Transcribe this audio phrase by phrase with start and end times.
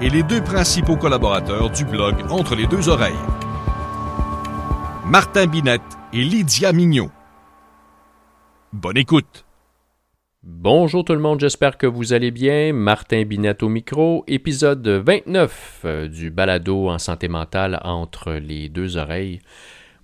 [0.00, 3.14] et les deux principaux collaborateurs du blog Entre les deux oreilles.
[5.06, 5.80] Martin Binette
[6.12, 7.10] et Lydia Mignot.
[8.72, 9.44] Bonne écoute.
[10.42, 12.72] Bonjour tout le monde, j'espère que vous allez bien.
[12.72, 18.96] Martin Binette au micro, épisode 29 euh, du balado en santé mentale entre les deux
[18.96, 19.40] oreilles.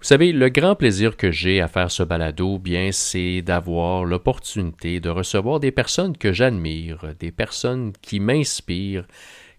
[0.00, 4.98] Vous savez, le grand plaisir que j'ai à faire ce balado, bien, c'est d'avoir l'opportunité
[4.98, 9.06] de recevoir des personnes que j'admire, des personnes qui m'inspirent,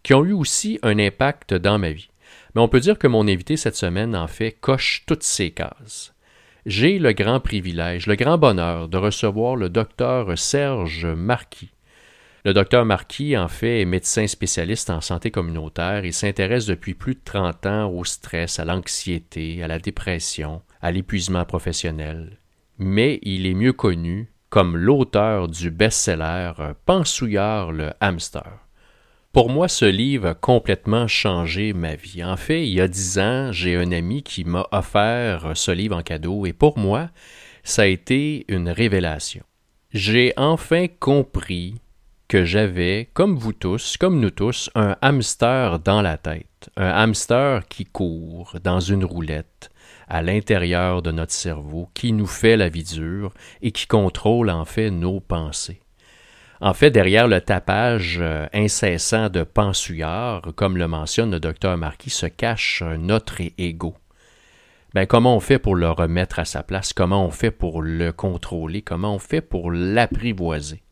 [0.04, 2.10] qui ont eu aussi un impact dans ma vie.
[2.54, 6.14] Mais on peut dire que mon invité cette semaine, en fait, coche toutes ces cases.
[6.66, 11.72] J'ai le grand privilège, le grand bonheur de recevoir le docteur Serge Marquis.
[12.46, 17.16] Le docteur Marquis, en fait, est médecin spécialiste en santé communautaire et s'intéresse depuis plus
[17.16, 22.38] de 30 ans au stress, à l'anxiété, à la dépression, à l'épuisement professionnel.
[22.78, 26.52] Mais il est mieux connu comme l'auteur du best-seller
[26.86, 28.60] Pensouillard le hamster.
[29.34, 32.24] Pour moi, ce livre a complètement changé ma vie.
[32.24, 35.98] En fait, il y a dix ans, j'ai un ami qui m'a offert ce livre
[35.98, 37.10] en cadeau et pour moi,
[37.64, 39.44] ça a été une révélation.
[39.92, 41.74] J'ai enfin compris
[42.28, 46.70] que j'avais, comme vous tous, comme nous tous, un hamster dans la tête.
[46.78, 49.72] Un hamster qui court dans une roulette
[50.08, 54.66] à l'intérieur de notre cerveau, qui nous fait la vie dure et qui contrôle en
[54.66, 55.83] fait nos pensées.
[56.64, 62.10] En fait, derrière le tapage euh, incessant de pensouillards, comme le mentionne le docteur Marquis,
[62.10, 63.98] se cache notre ego.
[64.94, 66.94] Ben, comment on fait pour le remettre à sa place?
[66.94, 68.82] Comment on fait pour le contrôler?
[68.82, 70.84] Comment on fait pour l'apprivoiser?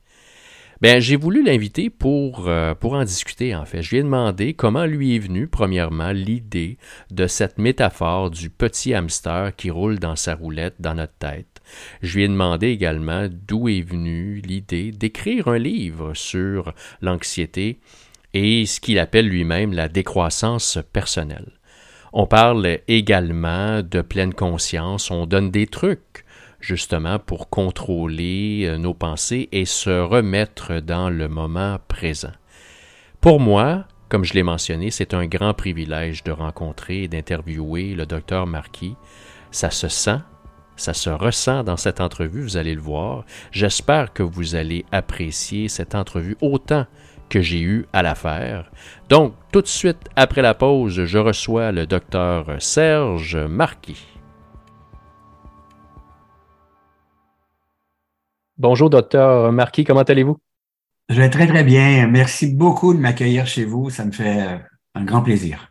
[0.82, 3.82] Ben, j'ai voulu l'inviter pour, euh, pour en discuter, en fait.
[3.82, 6.80] Je lui ai demandé comment lui est venue, premièrement, l'idée
[7.12, 11.51] de cette métaphore du petit hamster qui roule dans sa roulette dans notre tête.
[12.02, 17.80] Je lui ai demandé également d'où est venue l'idée d'écrire un livre sur l'anxiété
[18.34, 21.52] et ce qu'il appelle lui-même la décroissance personnelle.
[22.14, 26.26] On parle également de pleine conscience, on donne des trucs
[26.60, 32.32] justement pour contrôler euh, nos pensées et se remettre dans le moment présent.
[33.20, 38.06] Pour moi, comme je l'ai mentionné, c'est un grand privilège de rencontrer et d'interviewer le
[38.06, 38.96] docteur Marquis.
[39.52, 40.20] Ça se sent,
[40.76, 43.26] ça se ressent dans cette entrevue, vous allez le voir.
[43.52, 46.86] J'espère que vous allez apprécier cette entrevue autant
[47.30, 48.70] que j'ai eu à la faire.
[49.10, 54.06] Donc, tout de suite après la pause, je reçois le docteur Serge Marquis.
[58.58, 60.38] Bonjour, docteur Marquis, comment allez-vous?
[61.10, 62.08] Je vais très, très bien.
[62.08, 63.90] Merci beaucoup de m'accueillir chez vous.
[63.90, 64.60] Ça me fait
[64.94, 65.71] un grand plaisir.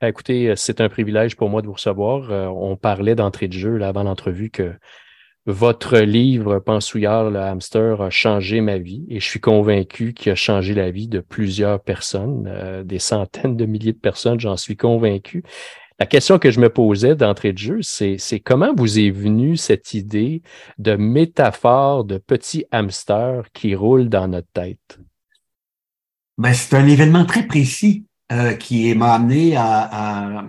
[0.00, 2.30] Ben, écoutez, euh, c'est un privilège pour moi de vous recevoir.
[2.30, 4.72] Euh, on parlait d'entrée de jeu là, avant l'entrevue que
[5.46, 10.34] votre livre Pensouillard, le hamster, a changé ma vie et je suis convaincu qu'il a
[10.36, 14.76] changé la vie de plusieurs personnes, euh, des centaines de milliers de personnes, j'en suis
[14.76, 15.42] convaincu.
[15.98, 19.56] La question que je me posais d'entrée de jeu, c'est, c'est comment vous est venue
[19.56, 20.42] cette idée
[20.78, 25.00] de métaphore de petit hamster qui roule dans notre tête?
[26.36, 30.44] Ben, c'est un événement très précis euh, qui m'a amené à,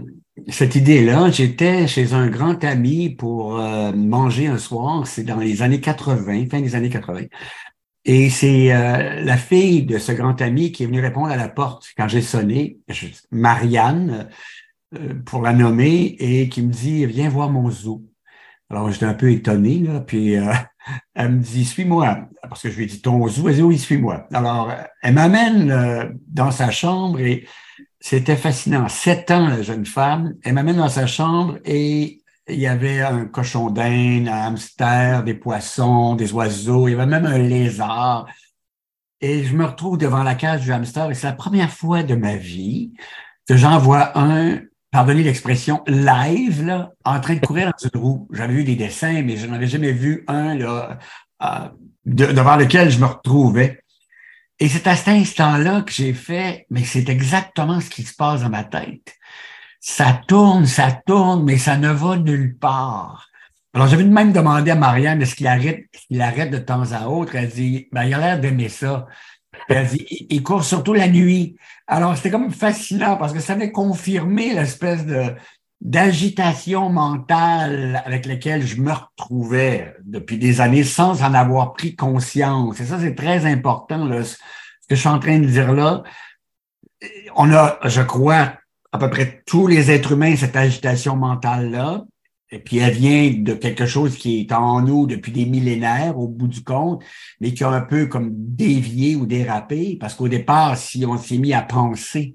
[0.49, 1.31] cette idée-là.
[1.31, 6.47] J'étais chez un grand ami pour euh, manger un soir, c'est dans les années 80,
[6.51, 7.27] fin des années 80.
[8.03, 11.47] Et c'est euh, la fille de ce grand ami qui est venue répondre à la
[11.47, 12.79] porte quand j'ai sonné,
[13.31, 14.27] Marianne,
[15.25, 18.03] pour la nommer, et qui me dit, viens voir mon zoo.
[18.69, 20.33] Alors, j'étais un peu étonné, là, puis
[21.15, 23.77] elle me dit, suis-moi, parce que je lui ai dit, ton zoo, elle dit, oui,
[23.77, 24.27] suis-moi.
[24.33, 24.69] Alors,
[25.01, 27.47] elle m'amène dans sa chambre et
[27.99, 28.87] c'était fascinant.
[28.87, 30.35] Sept ans, la jeune femme.
[30.43, 35.33] Elle m'amène dans sa chambre et il y avait un cochon d'Inde, un hamster, des
[35.33, 36.87] poissons, des oiseaux.
[36.87, 38.27] Il y avait même un lézard.
[39.21, 42.15] Et je me retrouve devant la cage du hamster et c'est la première fois de
[42.15, 42.93] ma vie
[43.47, 44.59] que j'en vois un,
[44.91, 48.27] pardonnez l'expression, live, là, en train de courir dans une roue.
[48.31, 50.99] J'avais vu des dessins, mais je n'avais jamais vu un là,
[51.43, 51.67] euh,
[52.05, 53.81] devant lequel je me retrouvais.
[54.59, 58.41] Et c'est à cet instant-là que j'ai fait, mais c'est exactement ce qui se passe
[58.41, 59.15] dans ma tête.
[59.79, 63.29] Ça tourne, ça tourne, mais ça ne va nulle part.
[63.73, 67.35] Alors, j'avais même demandé à Marianne, est-ce qu'il arrête, qu'il arrête de temps à autre?
[67.35, 69.07] Elle dit, ben, il a l'air d'aimer ça.
[69.69, 71.55] Elle dit, il court surtout la nuit.
[71.87, 75.35] Alors, c'était comme fascinant parce que ça avait confirmé l'espèce de,
[75.81, 82.79] d'agitation mentale avec laquelle je me retrouvais depuis des années sans en avoir pris conscience.
[82.81, 84.35] Et ça, c'est très important, là, ce
[84.89, 86.03] que je suis en train de dire là.
[87.35, 88.53] On a, je crois,
[88.91, 92.03] à peu près tous les êtres humains cette agitation mentale-là.
[92.51, 96.27] Et puis elle vient de quelque chose qui est en nous depuis des millénaires au
[96.27, 97.03] bout du compte,
[97.39, 101.37] mais qui a un peu comme dévié ou dérapé, parce qu'au départ, si on s'est
[101.37, 102.33] mis à penser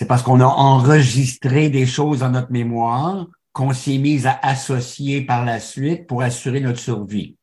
[0.00, 5.20] c'est parce qu'on a enregistré des choses dans notre mémoire qu'on s'est mis à associer
[5.20, 7.36] par la suite pour assurer notre survie.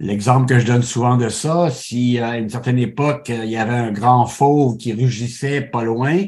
[0.00, 3.76] L'exemple que je donne souvent de ça, si à une certaine époque, il y avait
[3.76, 6.24] un grand fauve qui rugissait pas loin,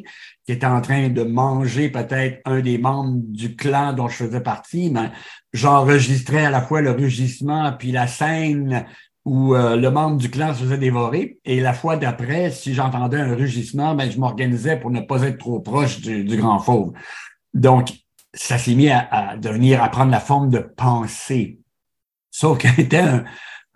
[0.47, 4.43] qui était en train de manger peut-être un des membres du clan dont je faisais
[4.43, 5.11] partie, mais
[5.53, 8.87] j'enregistrais à la fois le rugissement puis la scène
[9.25, 11.39] où euh, le membre du clan se faisait dévorer.
[11.45, 15.39] Et la fois d'après, si j'entendais un rugissement, ben, je m'organisais pour ne pas être
[15.39, 16.93] trop proche du, grand fauve.
[17.55, 17.93] Donc,
[18.35, 21.61] ça s'est mis à, devenir, à prendre la forme de pensée.
[22.31, 23.05] Sauf qu'il était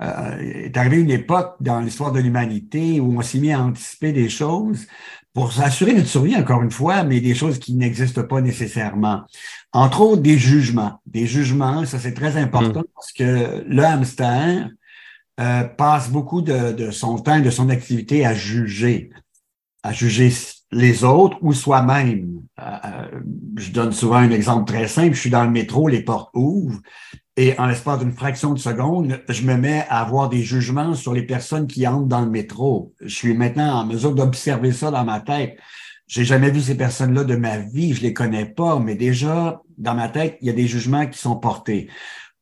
[0.03, 4.13] euh, est arrivé une époque dans l'histoire de l'humanité où on s'est mis à anticiper
[4.13, 4.87] des choses
[5.33, 9.23] pour s'assurer notre survie, encore une fois, mais des choses qui n'existent pas nécessairement.
[9.73, 11.01] Entre autres, des jugements.
[11.07, 12.93] Des jugements, ça c'est très important mmh.
[12.95, 14.69] parce que le hamster,
[15.41, 19.11] euh, passe beaucoup de, son temps de son activité à juger,
[19.83, 20.33] à juger
[20.73, 22.41] les autres ou soi-même.
[22.61, 23.21] Euh, euh,
[23.57, 25.15] je donne souvent un exemple très simple.
[25.15, 26.81] Je suis dans le métro, les portes ouvrent
[27.39, 31.15] et en l'espace d'une fraction de seconde, je me mets à avoir des jugements sur
[31.15, 32.93] les personnes qui entrent dans le métro.
[33.01, 35.57] Je suis maintenant en mesure d'observer ça dans ma tête.
[36.09, 39.95] J'ai jamais vu ces personnes-là de ma vie, je les connais pas, mais déjà, dans
[39.95, 41.89] ma tête, il y a des jugements qui sont portés.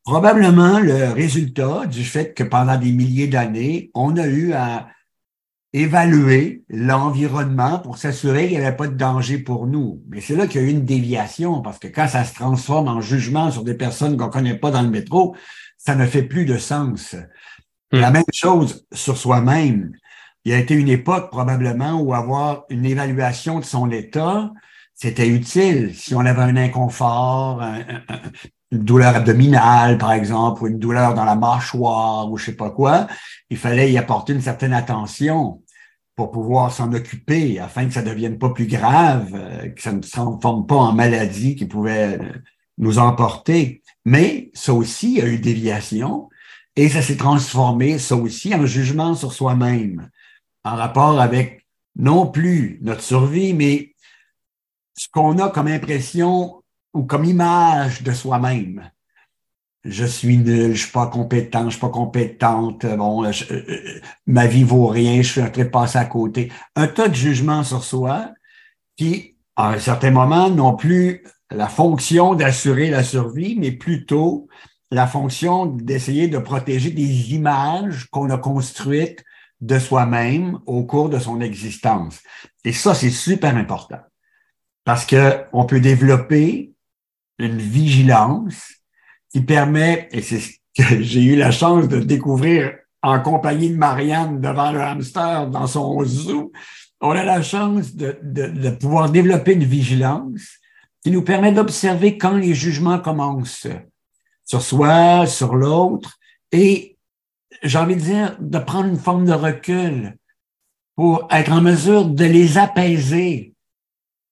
[0.06, 4.86] Probablement le résultat du fait que pendant des milliers d'années, on a eu à
[5.72, 10.00] évaluer l'environnement pour s'assurer qu'il n'y avait pas de danger pour nous.
[10.08, 12.86] Mais c'est là qu'il y a eu une déviation, parce que quand ça se transforme
[12.86, 15.34] en jugement sur des personnes qu'on ne connaît pas dans le métro,
[15.76, 17.16] ça ne fait plus de sens.
[17.90, 17.98] Hmm.
[17.98, 19.90] La même chose sur soi-même.
[20.44, 24.52] Il y a été une époque probablement où avoir une évaluation de son état,
[24.94, 25.96] c'était utile.
[25.96, 27.60] Si on avait un inconfort,
[28.76, 32.70] une douleur abdominale, par exemple, ou une douleur dans la mâchoire, ou je sais pas
[32.70, 33.06] quoi,
[33.50, 35.62] il fallait y apporter une certaine attention
[36.14, 39.92] pour pouvoir s'en occuper afin que ça ne devienne pas plus grave, euh, que ça
[39.92, 42.18] ne se transforme pas en maladie qui pouvait
[42.78, 43.82] nous emporter.
[44.04, 46.28] Mais ça aussi a eu déviation
[46.76, 50.10] et ça s'est transformé, ça aussi, en jugement sur soi-même,
[50.64, 53.94] en rapport avec non plus notre survie, mais
[54.94, 56.55] ce qu'on a comme impression
[56.96, 58.90] ou comme image de soi-même.
[59.84, 64.46] Je suis nul, je suis pas compétent, je suis pas compétente, bon, euh, euh, ma
[64.46, 66.50] vie vaut rien, je suis en train de à côté.
[66.74, 68.30] Un tas de jugements sur soi
[68.96, 71.22] qui, à un certain moment, n'ont plus
[71.52, 74.48] la fonction d'assurer la survie, mais plutôt
[74.90, 79.24] la fonction d'essayer de protéger des images qu'on a construites
[79.60, 82.20] de soi-même au cours de son existence.
[82.64, 84.00] Et ça, c'est super important
[84.84, 86.72] parce que on peut développer
[87.38, 88.72] une vigilance
[89.30, 93.76] qui permet, et c'est ce que j'ai eu la chance de découvrir en compagnie de
[93.76, 96.52] Marianne devant le hamster dans son zoo,
[97.00, 100.58] on a la chance de, de, de pouvoir développer une vigilance
[101.02, 103.68] qui nous permet d'observer quand les jugements commencent
[104.44, 106.18] sur soi, sur l'autre,
[106.50, 106.96] et
[107.62, 110.16] j'ai envie de dire de prendre une forme de recul
[110.94, 113.54] pour être en mesure de les apaiser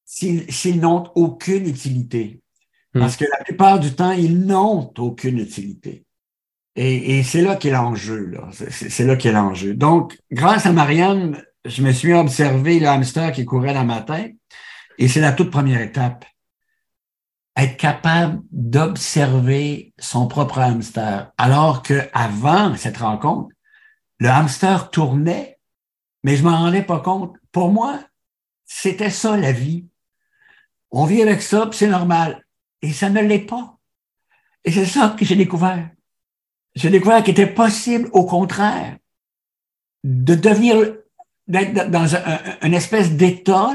[0.04, 2.40] s'ils n'ont aucune utilité.
[2.94, 3.00] Hmm.
[3.00, 6.04] Parce que la plupart du temps, ils n'ont aucune utilité.
[6.76, 8.36] Et, c'est là qu'est l'enjeu.
[8.50, 9.74] C'est, là qu'est l'enjeu.
[9.74, 14.34] Donc, grâce à Marianne, je me suis observé le hamster qui courait dans ma tête.
[14.98, 16.24] Et c'est la toute première étape.
[17.56, 21.32] Être capable d'observer son propre hamster.
[21.38, 23.54] Alors que avant cette rencontre,
[24.18, 25.60] le hamster tournait,
[26.24, 27.36] mais je m'en rendais pas compte.
[27.52, 28.00] Pour moi,
[28.64, 29.86] c'était ça la vie.
[30.90, 32.43] On vit avec ça, c'est normal.
[32.84, 33.78] Et ça ne l'est pas.
[34.62, 35.88] Et c'est ça que j'ai découvert.
[36.74, 38.98] J'ai découvert qu'il était possible, au contraire,
[40.02, 40.96] de devenir,
[41.48, 43.70] d'être dans un, une espèce d'état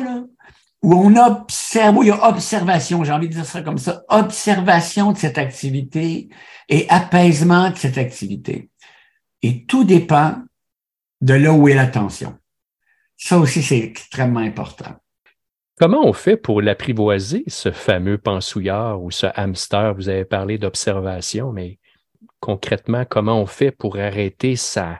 [0.84, 4.04] où on observe, où il y a observation, j'ai envie de dire ça comme ça,
[4.10, 6.30] observation de cette activité
[6.70, 8.70] et apaisement de cette activité.
[9.42, 10.36] Et tout dépend
[11.22, 12.38] de là où est l'attention.
[13.18, 14.96] Ça aussi, c'est extrêmement important.
[15.80, 19.96] Comment on fait pour l'apprivoiser, ce fameux pensouillard ou ce hamster?
[19.96, 21.80] Vous avez parlé d'observation, mais
[22.42, 25.00] concrètement, comment on fait pour arrêter sa,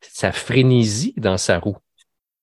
[0.00, 1.78] sa frénésie dans sa roue?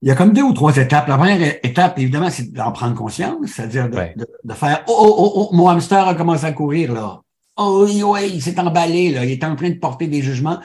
[0.01, 1.07] il y a comme deux ou trois étapes.
[1.07, 3.97] La première étape, évidemment, c'est d'en prendre conscience, c'est-à-dire de,
[4.43, 7.21] de, faire oh, oh, oh, oh, mon hamster a commencé à courir, là.
[7.57, 9.25] Oh oui, oui, il s'est emballé, là.
[9.25, 10.59] Il est en train de porter des jugements.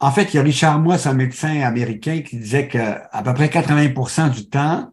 [0.00, 3.34] En fait, il y a Richard Moss, un médecin américain, qui disait que à peu
[3.34, 4.91] près 80% du temps,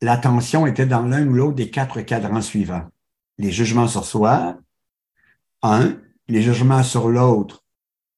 [0.00, 2.86] l'attention était dans l'un ou l'autre des quatre cadrans suivants.
[3.38, 4.56] Les jugements sur soi,
[5.62, 5.96] un,
[6.28, 7.64] les jugements sur l'autre,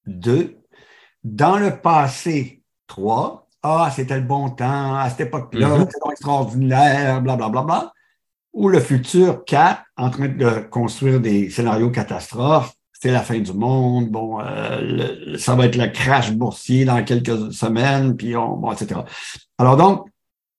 [0.07, 0.59] deux,
[1.23, 7.49] dans le passé, trois, ah, c'était le bon temps, à cette époque-là, c'était extraordinaire, blablabla.
[7.49, 7.93] Bla, bla, bla.
[8.53, 13.53] Ou le futur, quatre, en train de construire des scénarios catastrophes, c'est la fin du
[13.53, 18.73] monde, bon, euh, ça va être le crash boursier dans quelques semaines, puis on, bon,
[18.73, 19.01] etc.
[19.57, 20.09] Alors donc,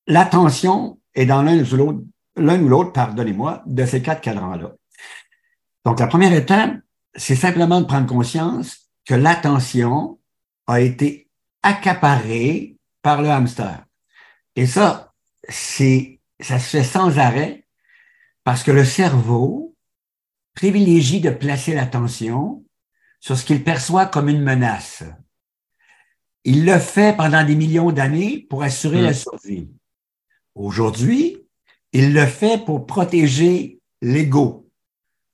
[0.08, 2.00] l'attention est dans l'un ou l'autre,
[2.36, 4.74] l'un ou l'autre, pardonnez-moi, de ces quatre cadrans-là.
[5.86, 6.76] Donc, la première étape,
[7.16, 10.20] c'est simplement de prendre conscience que l'attention
[10.68, 11.30] a été
[11.64, 13.84] accaparée par le hamster.
[14.56, 15.14] Et ça,
[15.50, 17.66] c'est, ça se fait sans arrêt
[18.44, 19.76] parce que le cerveau
[20.54, 22.64] privilégie de placer l'attention
[23.20, 25.04] sur ce qu'il perçoit comme une menace.
[26.44, 29.16] Il le fait pendant des millions d'années pour assurer la hmm.
[29.16, 29.70] survie.
[30.56, 31.38] Aujourd'hui,
[31.94, 34.68] il le fait pour protéger l'ego,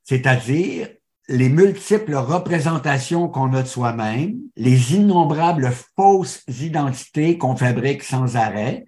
[0.03, 0.89] c'est-à-dire
[1.29, 8.87] les multiples représentations qu'on a de soi-même, les innombrables fausses identités qu'on fabrique sans arrêt.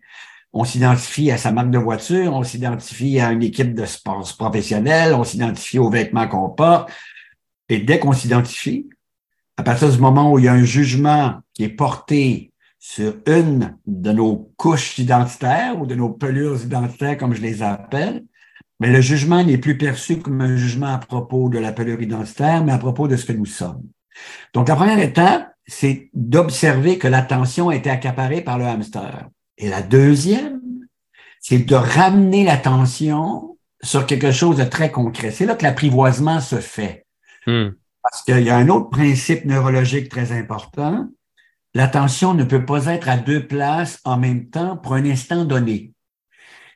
[0.53, 5.13] On s'identifie à sa marque de voiture, on s'identifie à une équipe de sport professionnel,
[5.13, 6.89] on s'identifie aux vêtements qu'on porte.
[7.67, 8.89] Et dès qu'on s'identifie,
[9.57, 12.48] à partir du moment où il y a un jugement qui est porté
[12.79, 18.23] sur une de nos couches identitaires ou de nos pelures identitaires, comme je les appelle,
[18.79, 22.63] mais le jugement n'est plus perçu comme un jugement à propos de la pelure identitaire,
[22.63, 23.83] mais à propos de ce que nous sommes.
[24.53, 29.27] Donc, la première étape, c'est d'observer que l'attention a été accaparée par le hamster.
[29.57, 30.61] Et la deuxième,
[31.41, 35.31] c'est de ramener l'attention sur quelque chose de très concret.
[35.31, 37.05] C'est là que l'apprivoisement se fait.
[37.45, 37.69] Hmm.
[38.01, 41.07] Parce qu'il y a un autre principe neurologique très important.
[41.75, 45.93] L'attention ne peut pas être à deux places en même temps pour un instant donné.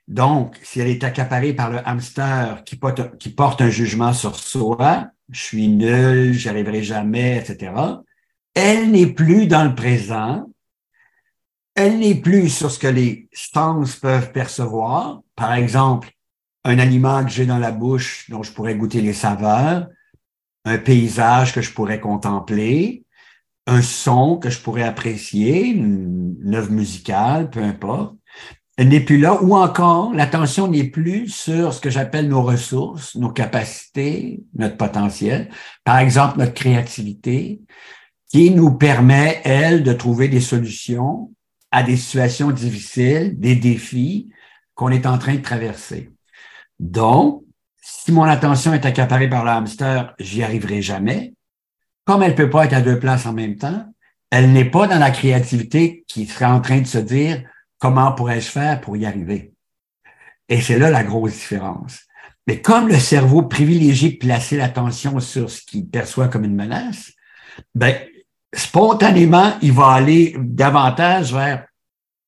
[0.08, 5.42] Donc, si elle est accaparée par le hamster qui porte, un jugement sur soi, je
[5.42, 7.74] suis nul, j'y arriverai jamais, etc.,
[8.54, 10.46] elle n'est plus dans le présent,
[11.74, 15.22] elle n'est plus sur ce que les sens peuvent percevoir.
[15.36, 16.12] Par exemple,
[16.66, 19.88] un aliment que j'ai dans la bouche dont je pourrais goûter les saveurs,
[20.66, 23.03] un paysage que je pourrais contempler,
[23.66, 28.16] un son que je pourrais apprécier, une œuvre musicale, peu importe
[28.80, 33.30] n'est plus là, ou encore l'attention n'est plus sur ce que j'appelle nos ressources, nos
[33.30, 35.50] capacités, notre potentiel,
[35.84, 37.62] par exemple notre créativité,
[38.32, 41.32] qui nous permet, elle, de trouver des solutions
[41.70, 44.30] à des situations difficiles, des défis
[44.74, 46.10] qu'on est en train de traverser.
[46.80, 47.44] Donc,
[47.80, 51.34] si mon attention est accaparée par le hamster, j'y arriverai jamais.
[52.06, 53.86] Comme elle peut pas être à deux places en même temps,
[54.30, 57.44] elle n'est pas dans la créativité qui serait en train de se dire,
[57.84, 59.52] Comment pourrais-je faire pour y arriver?
[60.48, 62.00] Et c'est là la grosse différence.
[62.48, 67.12] Mais comme le cerveau privilégie placer l'attention sur ce qu'il perçoit comme une menace,
[67.76, 67.94] ben,
[68.54, 71.68] spontanément, il va aller davantage vers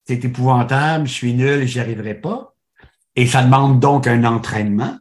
[0.06, 2.54] c'est épouvantable, je suis nul, j'y arriverai pas.
[3.16, 4.98] Et ça demande donc un entraînement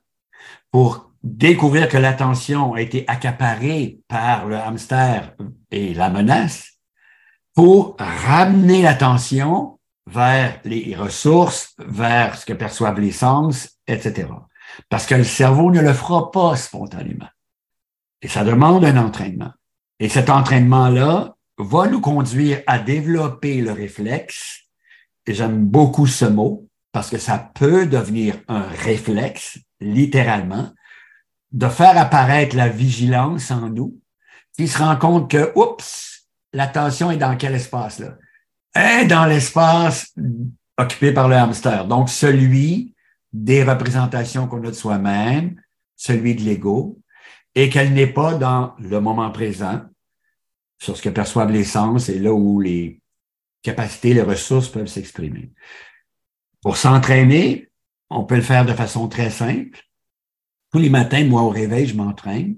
[0.70, 5.34] pour découvrir que l'attention a été accaparée par le hamster
[5.70, 6.74] et la menace,
[7.54, 14.28] pour ramener l'attention vers les ressources, vers ce que perçoivent les sens, etc.
[14.90, 17.28] Parce que le cerveau ne le fera pas spontanément.
[18.20, 19.52] Et ça demande un entraînement.
[20.00, 24.64] Et cet entraînement-là va nous conduire à développer le réflexe.
[25.26, 30.70] Et j'aime beaucoup ce mot parce que ça peut devenir un réflexe, littéralement,
[31.54, 34.00] de faire apparaître la vigilance en nous,
[34.56, 38.16] qui se rend compte que, oups, l'attention est dans quel espace là?
[38.74, 40.12] est dans l'espace
[40.76, 41.86] occupé par le hamster.
[41.86, 42.92] Donc, celui
[43.32, 45.54] des représentations qu'on a de soi-même,
[45.94, 46.98] celui de l'ego,
[47.54, 49.80] et qu'elle n'est pas dans le moment présent,
[50.80, 53.00] sur ce que perçoivent les sens et là où les
[53.62, 55.52] capacités, les ressources peuvent s'exprimer.
[56.62, 57.70] Pour s'entraîner,
[58.10, 59.83] on peut le faire de façon très simple.
[60.74, 62.56] Tous les matins, moi, au réveil, je m'entraîne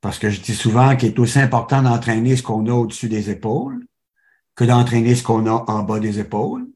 [0.00, 3.28] parce que je dis souvent qu'il est aussi important d'entraîner ce qu'on a au-dessus des
[3.28, 3.84] épaules
[4.56, 6.66] que d'entraîner ce qu'on a en bas des épaules.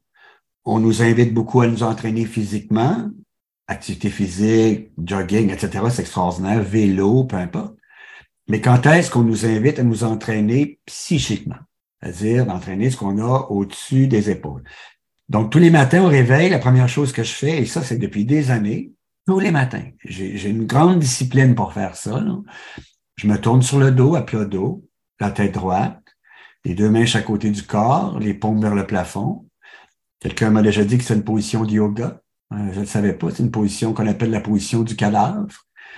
[0.66, 3.08] On nous invite beaucoup à nous entraîner physiquement,
[3.66, 5.84] activité physique, jogging, etc.
[5.90, 7.74] C'est extraordinaire, vélo, peu importe.
[8.46, 11.56] Mais quand est-ce qu'on nous invite à nous entraîner psychiquement?
[12.02, 14.64] C'est-à-dire d'entraîner ce qu'on a au-dessus des épaules.
[15.30, 17.96] Donc, tous les matins au réveil, la première chose que je fais, et ça, c'est
[17.96, 18.92] depuis des années,
[19.28, 22.24] tous les matins, j'ai une grande discipline pour faire ça.
[23.16, 24.88] Je me tourne sur le dos, à plat dos,
[25.20, 26.00] la tête droite,
[26.64, 29.46] les deux mains chaque côté du corps, les paumes vers le plafond.
[30.20, 32.22] Quelqu'un m'a déjà dit que c'est une position de yoga.
[32.54, 35.46] Euh, je ne savais pas, c'est une position qu'on appelle la position du cadavre.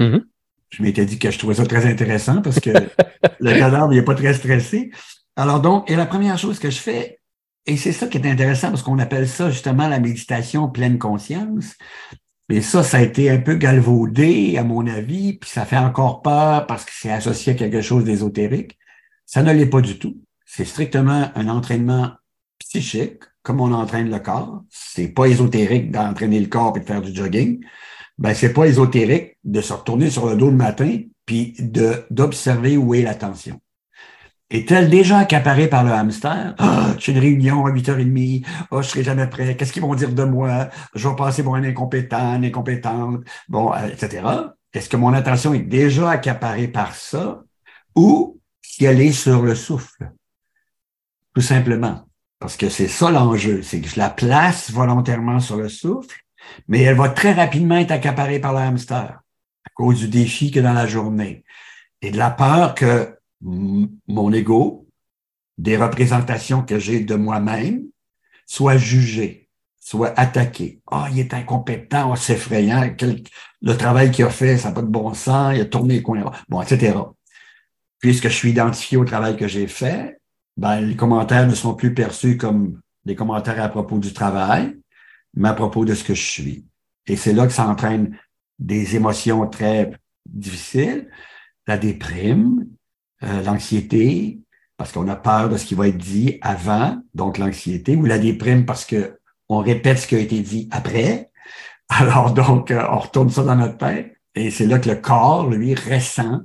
[0.00, 0.24] Mm-hmm.
[0.70, 2.70] Je m'étais dit que je trouvais ça très intéressant parce que
[3.38, 4.90] le cadavre n'est pas très stressé.
[5.36, 7.20] Alors donc, et la première chose que je fais,
[7.66, 11.76] et c'est ça qui est intéressant parce qu'on appelle ça justement la méditation pleine conscience.
[12.50, 16.20] Mais ça, ça a été un peu galvaudé, à mon avis, puis ça fait encore
[16.20, 18.76] peur parce que c'est associé à quelque chose d'ésotérique.
[19.24, 20.16] Ça ne l'est pas du tout.
[20.46, 22.10] C'est strictement un entraînement
[22.58, 24.64] psychique, comme on entraîne le corps.
[24.68, 27.64] C'est pas ésotérique d'entraîner le corps et de faire du jogging.
[28.18, 31.54] Ben, c'est pas ésotérique de se retourner sur le dos le matin puis
[32.10, 33.60] d'observer où est l'attention.
[34.50, 36.54] Est-elle déjà accaparée par le hamster?
[36.58, 38.44] Ah, j'ai une réunion à 8h30.
[38.72, 39.56] Oh, je serai jamais prêt.
[39.56, 40.68] Qu'est-ce qu'ils vont dire de moi?
[40.94, 44.26] Je vais passer pour un incompétent, une incompétente, bon, euh, etc.
[44.72, 47.42] Est-ce que mon attention est déjà accaparée par ça?
[47.94, 50.10] Ou si elle est sur le souffle?
[51.32, 52.04] Tout simplement.
[52.40, 53.62] Parce que c'est ça l'enjeu.
[53.62, 56.18] C'est que je la place volontairement sur le souffle,
[56.66, 59.20] mais elle va très rapidement être accaparée par le hamster
[59.64, 61.44] à cause du défi que dans la journée
[62.02, 64.86] et de la peur que mon ego,
[65.58, 67.84] des représentations que j'ai de moi-même,
[68.46, 70.80] soit jugé, soit attaqué.
[70.90, 72.82] Ah, il est incompétent, oh, c'est effrayant,
[73.62, 76.02] le travail qu'il a fait, ça n'a pas de bon sens, il a tourné les
[76.02, 76.98] coins, bon, etc.
[77.98, 80.20] Puisque je suis identifié au travail que j'ai fait,
[80.56, 84.76] ben, les commentaires ne sont plus perçus comme des commentaires à propos du travail,
[85.34, 86.66] mais à propos de ce que je suis.
[87.06, 88.18] Et c'est là que ça entraîne
[88.58, 89.92] des émotions très
[90.26, 91.08] difficiles,
[91.66, 92.66] la déprime,
[93.24, 94.40] euh, l'anxiété,
[94.76, 98.18] parce qu'on a peur de ce qui va être dit avant, donc l'anxiété, ou la
[98.18, 101.30] déprime parce que on répète ce qui a été dit après.
[101.88, 105.48] Alors donc, euh, on retourne ça dans notre tête, et c'est là que le corps,
[105.48, 106.40] lui, ressent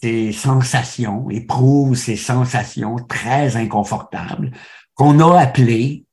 [0.00, 4.52] ces sensations, éprouve ces sensations très inconfortables
[4.94, 6.04] qu'on a appelées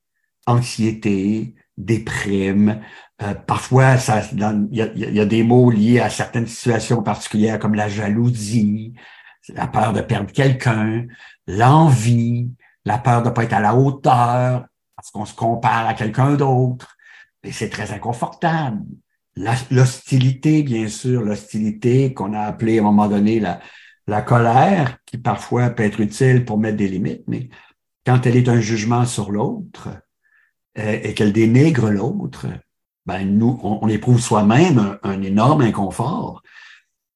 [0.48, 2.82] anxiété, déprime.
[3.22, 3.96] Euh, parfois,
[4.34, 4.40] il
[4.72, 8.94] y y a, des mots liés à certaines situations particulières comme la jalousie,
[9.50, 11.06] la peur de perdre quelqu'un,
[11.48, 12.50] l'envie,
[12.86, 16.36] la peur de ne pas être à la hauteur parce qu'on se compare à quelqu'un
[16.36, 16.96] d'autre.
[17.44, 18.84] Et c'est très inconfortable.
[19.72, 25.70] L'hostilité, bien sûr, l'hostilité qu'on a appelée à un moment donné la, colère, qui parfois
[25.70, 27.50] peut être utile pour mettre des limites, mais
[28.06, 29.90] quand elle est un jugement sur l'autre
[30.78, 32.48] euh, et qu'elle dénigre l'autre,
[33.06, 36.44] ben nous, on, éprouve soi-même un, énorme inconfort.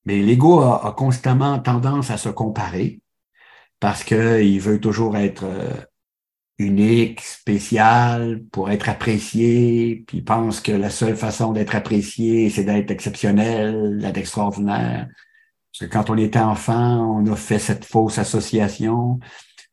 [0.05, 3.01] Mais l'ego a, constamment tendance à se comparer
[3.79, 5.73] parce qu'il veut toujours être euh,
[6.57, 12.63] unique, spécial, pour être apprécié, puis il pense que la seule façon d'être apprécié, c'est
[12.63, 15.07] d'être exceptionnel, d'être extraordinaire.
[15.71, 19.19] Parce que quand on était enfant, on a fait cette fausse association.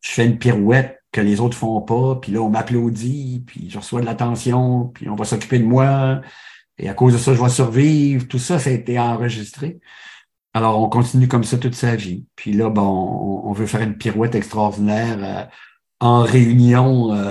[0.00, 3.78] Je fais une pirouette que les autres font pas, puis là, on m'applaudit, puis je
[3.78, 6.20] reçois de l'attention, puis on va s'occuper de moi,
[6.78, 8.26] et à cause de ça, je vais survivre.
[8.26, 9.78] Tout ça, ça a été enregistré.
[10.54, 12.26] Alors, on continue comme ça toute sa vie.
[12.36, 15.44] Puis là, bon, on, veut faire une pirouette extraordinaire euh,
[16.00, 17.30] en réunion euh,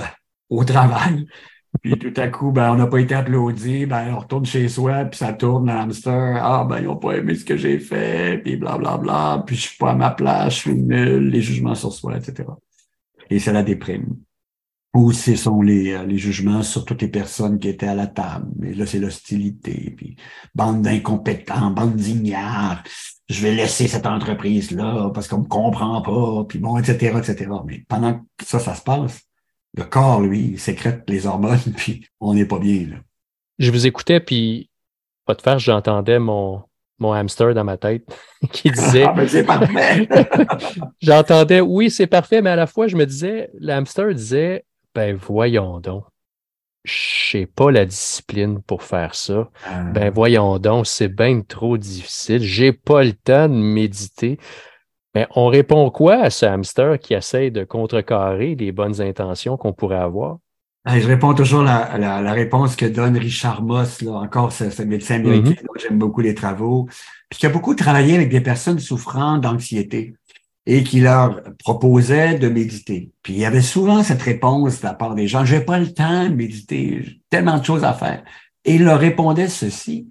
[0.50, 1.26] au travail.
[1.80, 5.06] Puis tout à coup, ben, on n'a pas été applaudi, ben, on retourne chez soi,
[5.06, 6.38] puis ça tourne dans hamster.
[6.42, 9.56] Ah, ben, ils n'ont pas aimé ce que j'ai fait, puis blablabla, bla, bla, puis
[9.56, 12.48] je suis pas à ma place, je suis nul, les jugements sur soi, etc.
[13.30, 14.16] Et c'est la déprime.
[14.94, 18.06] Ou ce sont les, euh, les jugements sur toutes les personnes qui étaient à la
[18.06, 18.48] table.
[18.58, 20.16] Mais là, c'est l'hostilité, puis
[20.54, 22.82] bande d'incompétents, bande d'ignards.
[23.28, 27.50] Je vais laisser cette entreprise-là parce qu'on me comprend pas, puis bon, etc., etc.
[27.64, 29.22] Mais pendant que ça, ça se passe,
[29.76, 32.88] le corps, lui, sécrète les hormones, puis on n'est pas bien.
[32.90, 32.96] Là.
[33.58, 34.70] Je vous écoutais, puis
[35.24, 36.62] pas de faire, j'entendais mon,
[36.98, 38.04] mon hamster dans ma tête
[38.52, 39.04] qui disait.
[39.04, 40.08] Ah, c'est parfait!
[41.00, 45.16] j'entendais, oui, c'est parfait, mais à la fois, je me disais, le hamster disait, ben
[45.16, 46.04] voyons donc.
[46.84, 49.50] Je n'ai pas la discipline pour faire ça.
[49.64, 49.82] Ah.
[49.82, 52.42] Ben voyons donc, c'est bien trop difficile.
[52.42, 54.38] J'ai pas le temps de méditer.
[55.14, 59.72] Mais on répond quoi à ce hamster qui essaie de contrecarrer les bonnes intentions qu'on
[59.72, 60.38] pourrait avoir?
[60.84, 65.16] Ben, je réponds toujours la, la, réponse que donne Richard Moss, là, encore ce, médecin
[65.16, 65.62] américain mm-hmm.
[65.62, 66.88] dont j'aime beaucoup les travaux,
[67.30, 70.14] puis qui a beaucoup travaillé avec des personnes souffrant d'anxiété
[70.66, 73.10] et qui leur proposait de méditer.
[73.22, 75.92] Puis il y avait souvent cette réponse de la part des gens, j'ai pas le
[75.92, 78.22] temps de méditer, j'ai tellement de choses à faire.
[78.64, 80.08] Et il leur répondait ceci.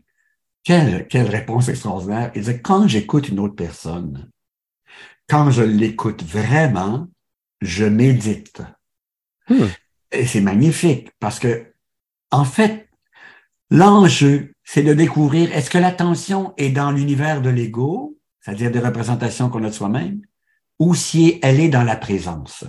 [0.64, 2.32] Quelle, quelle réponse extraordinaire.
[2.36, 4.30] Il disait, quand j'écoute une autre personne,
[5.28, 7.08] quand je l'écoute vraiment,
[7.62, 8.62] je médite.
[9.50, 9.66] Hmm.
[10.12, 11.74] Et c'est magnifique parce que,
[12.30, 12.90] en fait,
[13.70, 19.50] l'enjeu, c'est de découvrir est-ce que l'attention est dans l'univers de l'ego, c'est-à-dire des représentations
[19.50, 20.22] qu'on a de soi-même,
[20.82, 22.64] ou si elle est dans la présence.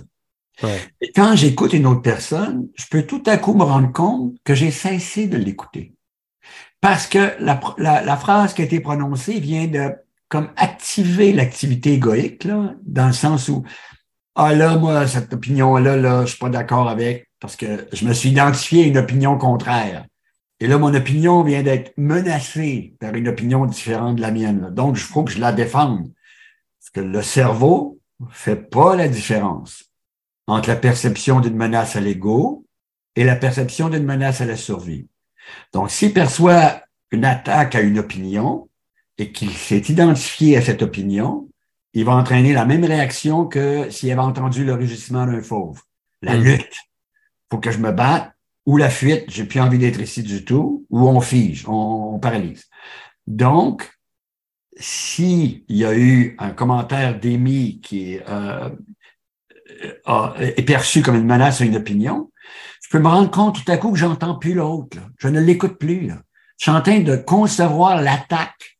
[1.01, 4.53] Et quand j'écoute une autre personne, je peux tout à coup me rendre compte que
[4.53, 5.95] j'ai cessé de l'écouter.
[6.79, 9.93] Parce que la, la, phrase qui a été prononcée vient de
[10.29, 13.63] comme activer l'activité égoïque, là, dans le sens où
[14.35, 18.13] Ah là, moi, cette opinion-là, là, je suis pas d'accord avec, parce que je me
[18.13, 20.05] suis identifié à une opinion contraire.
[20.59, 24.69] Et là, mon opinion vient d'être menacée par une opinion différente de la mienne.
[24.71, 26.11] Donc, il faut que je la défende.
[26.79, 27.99] Parce que le cerveau
[28.31, 29.85] fait pas la différence
[30.47, 32.65] entre la perception d'une menace à l'ego
[33.15, 35.07] et la perception d'une menace à la survie.
[35.73, 38.69] Donc, s'il perçoit une attaque à une opinion
[39.17, 41.47] et qu'il s'est identifié à cette opinion,
[41.93, 45.81] il va entraîner la même réaction que s'il avait entendu le rugissement d'un fauve.
[46.21, 46.43] La mm.
[46.43, 46.75] lutte.
[47.51, 48.33] Faut que je me batte
[48.65, 52.65] ou la fuite, j'ai plus envie d'être ici du tout, ou on fige, on, paralyse.
[53.27, 53.92] Donc,
[54.77, 58.69] s'il y a eu un commentaire d'émis qui euh,
[60.39, 62.31] est perçu comme une menace à une opinion,
[62.81, 64.97] je peux me rendre compte tout à coup que j'entends plus l'autre.
[65.17, 66.09] Je ne l'écoute plus.
[66.09, 68.79] Je suis en train de concevoir l'attaque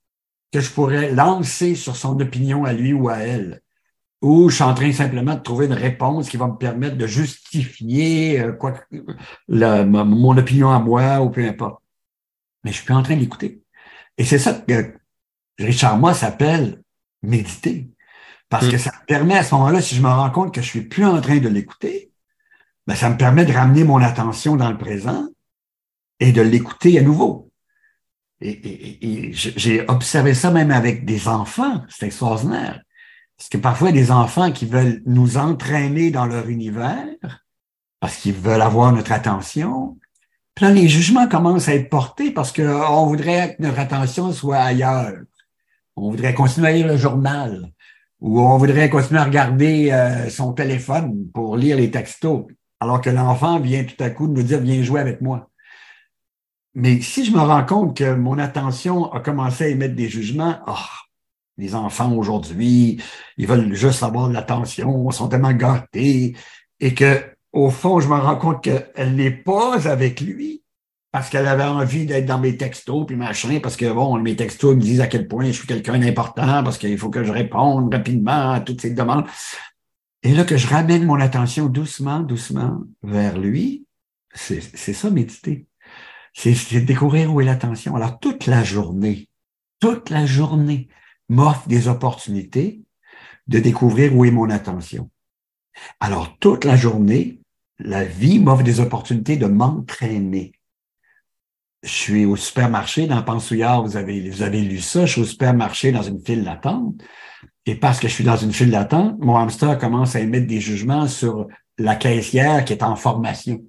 [0.51, 3.61] que je pourrais lancer sur son opinion à lui ou à elle.
[4.21, 7.07] Ou je suis en train simplement de trouver une réponse qui va me permettre de
[7.07, 8.73] justifier euh, quoi,
[9.49, 11.81] mon opinion à moi ou peu importe.
[12.63, 13.63] Mais je suis plus en train d'écouter.
[14.17, 14.93] Et c'est ça que
[15.59, 16.81] Richard Moss s'appelle
[17.21, 17.89] méditer.
[18.49, 18.79] Parce que mm.
[18.79, 21.05] ça me permet à ce moment-là, si je me rends compte que je suis plus
[21.05, 22.11] en train de l'écouter,
[22.85, 25.27] ben, ça me permet de ramener mon attention dans le présent
[26.19, 27.49] et de l'écouter à nouveau.
[28.41, 31.81] Et, j'ai observé ça même avec des enfants.
[31.89, 32.81] C'est extraordinaire.
[33.37, 37.07] Parce que parfois, il y a des enfants qui veulent nous entraîner dans leur univers
[37.99, 39.97] parce qu'ils veulent avoir notre attention.
[40.55, 44.57] Puis là, les jugements commencent à être portés parce qu'on voudrait que notre attention soit
[44.57, 45.21] ailleurs.
[45.95, 47.71] On voudrait continuer à lire le journal
[48.19, 52.45] ou on voudrait continuer à regarder euh, son téléphone pour lire les textos,
[52.79, 55.49] alors que l'enfant vient tout à coup de nous dire, viens jouer avec moi.
[56.73, 60.59] Mais si je me rends compte que mon attention a commencé à émettre des jugements,
[60.67, 60.73] oh,
[61.57, 63.01] les enfants aujourd'hui,
[63.37, 66.35] ils veulent juste avoir de l'attention, sont tellement gâtés,
[66.79, 70.62] et que, au fond, je me rends compte qu'elle n'est pas avec lui,
[71.13, 74.75] parce qu'elle avait envie d'être dans mes textos, puis machin, parce que, bon, mes textos
[74.75, 77.93] me disent à quel point je suis quelqu'un d'important, parce qu'il faut que je réponde
[77.93, 79.25] rapidement à toutes ces demandes.
[80.23, 83.85] Et là, que je ramène mon attention doucement, doucement vers lui,
[84.33, 85.67] c'est ça, méditer.
[86.33, 87.95] C'est découvrir où est l'attention.
[87.95, 89.29] Alors, toute la journée,
[89.79, 90.87] toute la journée
[91.29, 92.81] m'offre des opportunités
[93.45, 95.11] de découvrir où est mon attention.
[95.99, 97.39] Alors, toute la journée,
[97.77, 100.53] la vie m'offre des opportunités de m'entraîner
[101.83, 105.25] je suis au supermarché dans Pensouillard, vous avez, vous avez lu ça, je suis au
[105.25, 106.95] supermarché dans une file d'attente.
[107.65, 110.61] Et parce que je suis dans une file d'attente, mon hamster commence à émettre des
[110.61, 113.61] jugements sur la caissière qui est en formation.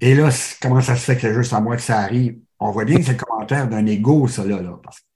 [0.00, 2.38] Et là, comment ça se fait que c'est juste à moi que ça arrive?
[2.58, 5.06] On voit bien que c'est le commentaire d'un ego, ça, là, là, parce que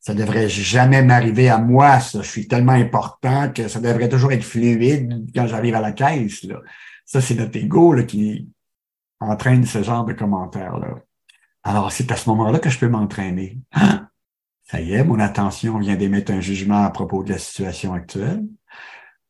[0.00, 2.22] ça devrait jamais m'arriver à moi, ça.
[2.22, 6.42] Je suis tellement important que ça devrait toujours être fluide quand j'arrive à la caisse,
[6.44, 6.56] là.
[7.06, 8.48] Ça, c'est notre ego, là, qui
[9.20, 11.03] entraîne ce genre de commentaires-là.
[11.64, 13.58] Alors, c'est à ce moment-là que je peux m'entraîner.
[13.72, 14.08] Ah,
[14.64, 18.44] ça y est, mon attention vient d'émettre un jugement à propos de la situation actuelle.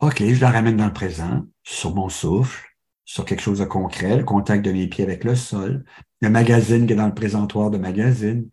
[0.00, 2.68] OK, je la ramène dans le présent, sur mon souffle,
[3.04, 5.84] sur quelque chose de concret, le contact de mes pieds avec le sol,
[6.20, 8.48] le magazine qui est dans le présentoir de magazine,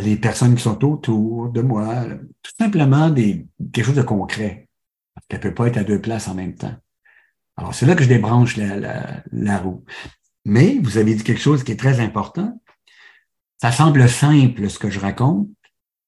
[0.00, 2.06] les personnes qui sont autour de moi,
[2.42, 4.68] tout simplement des, quelque chose de concret.
[5.14, 6.74] Parce qu'elle peut pas être à deux places en même temps.
[7.56, 9.84] Alors, c'est là que je débranche la, la roue.
[10.46, 12.60] Mais vous avez dit quelque chose qui est très important,
[13.62, 15.48] ça semble simple ce que je raconte,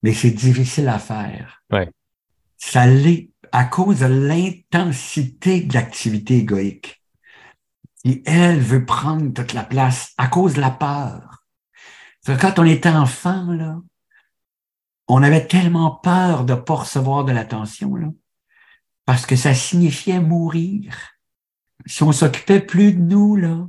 [0.03, 1.63] mais c'est difficile à faire.
[1.71, 1.89] Ouais.
[2.57, 7.01] Ça l'est à cause de l'intensité de l'activité égoïque.
[8.03, 11.45] Et elle veut prendre toute la place à cause de la peur.
[12.27, 13.81] Quand on était enfant, là,
[15.07, 18.09] on avait tellement peur de ne pas recevoir de l'attention, là,
[19.05, 21.13] parce que ça signifiait mourir.
[21.87, 23.69] Si on s'occupait plus de nous, là,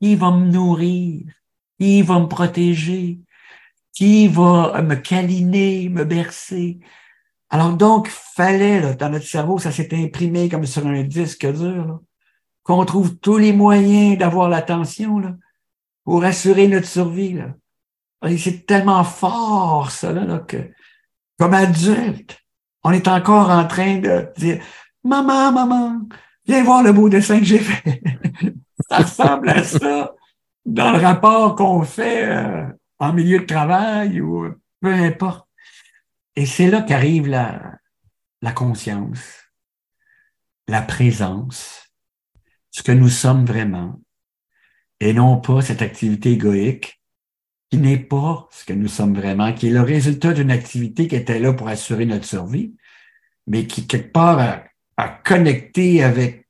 [0.00, 1.35] il va me nourrir
[1.78, 3.20] qui va me protéger,
[3.92, 6.78] qui va me câliner, me bercer?
[7.50, 12.00] Alors donc, fallait, là, dans notre cerveau, ça s'est imprimé comme sur un disque dur,
[12.62, 15.34] qu'on trouve tous les moyens d'avoir l'attention là,
[16.04, 17.34] pour assurer notre survie.
[17.34, 17.54] Là.
[18.36, 20.70] c'est tellement fort, ça, là, que
[21.38, 22.38] comme adulte,
[22.82, 24.62] on est encore en train de dire
[25.04, 26.00] Maman, maman,
[26.46, 28.02] viens voir le beau dessin que j'ai fait.
[28.90, 30.15] ça ressemble à ça
[30.66, 32.66] dans le rapport qu'on fait euh,
[32.98, 35.48] en milieu de travail ou peu importe.
[36.34, 37.78] Et c'est là qu'arrive la,
[38.42, 39.44] la conscience,
[40.68, 41.88] la présence,
[42.70, 44.00] ce que nous sommes vraiment,
[45.00, 47.00] et non pas cette activité égoïque
[47.70, 51.16] qui n'est pas ce que nous sommes vraiment, qui est le résultat d'une activité qui
[51.16, 52.74] était là pour assurer notre survie,
[53.46, 54.64] mais qui quelque part a,
[54.96, 56.45] a connecté avec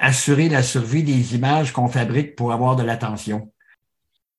[0.00, 3.50] assurer la survie des images qu'on fabrique pour avoir de l'attention.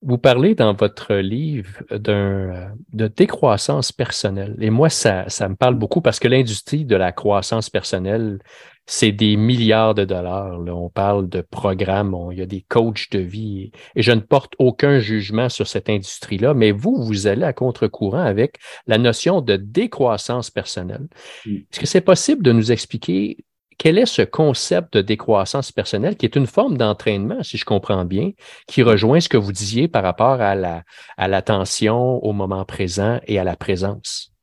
[0.04, 4.56] Vous parlez dans votre livre d'un, de décroissance personnelle.
[4.60, 8.40] Et moi, ça, ça me parle beaucoup parce que l'industrie de la croissance personnelle,
[8.88, 10.58] c'est des milliards de dollars.
[10.58, 10.76] Là.
[10.76, 13.72] On parle de programmes, il y a des coachs de vie.
[13.96, 18.24] Et je ne porte aucun jugement sur cette industrie-là, mais vous, vous allez à contre-courant
[18.24, 21.08] avec la notion de décroissance personnelle.
[21.46, 23.38] Est-ce que c'est possible de nous expliquer
[23.78, 28.06] quel est ce concept de décroissance personnelle qui est une forme d'entraînement, si je comprends
[28.06, 28.32] bien,
[28.68, 30.84] qui rejoint ce que vous disiez par rapport à la,
[31.18, 34.34] à l'attention au moment présent et à la présence?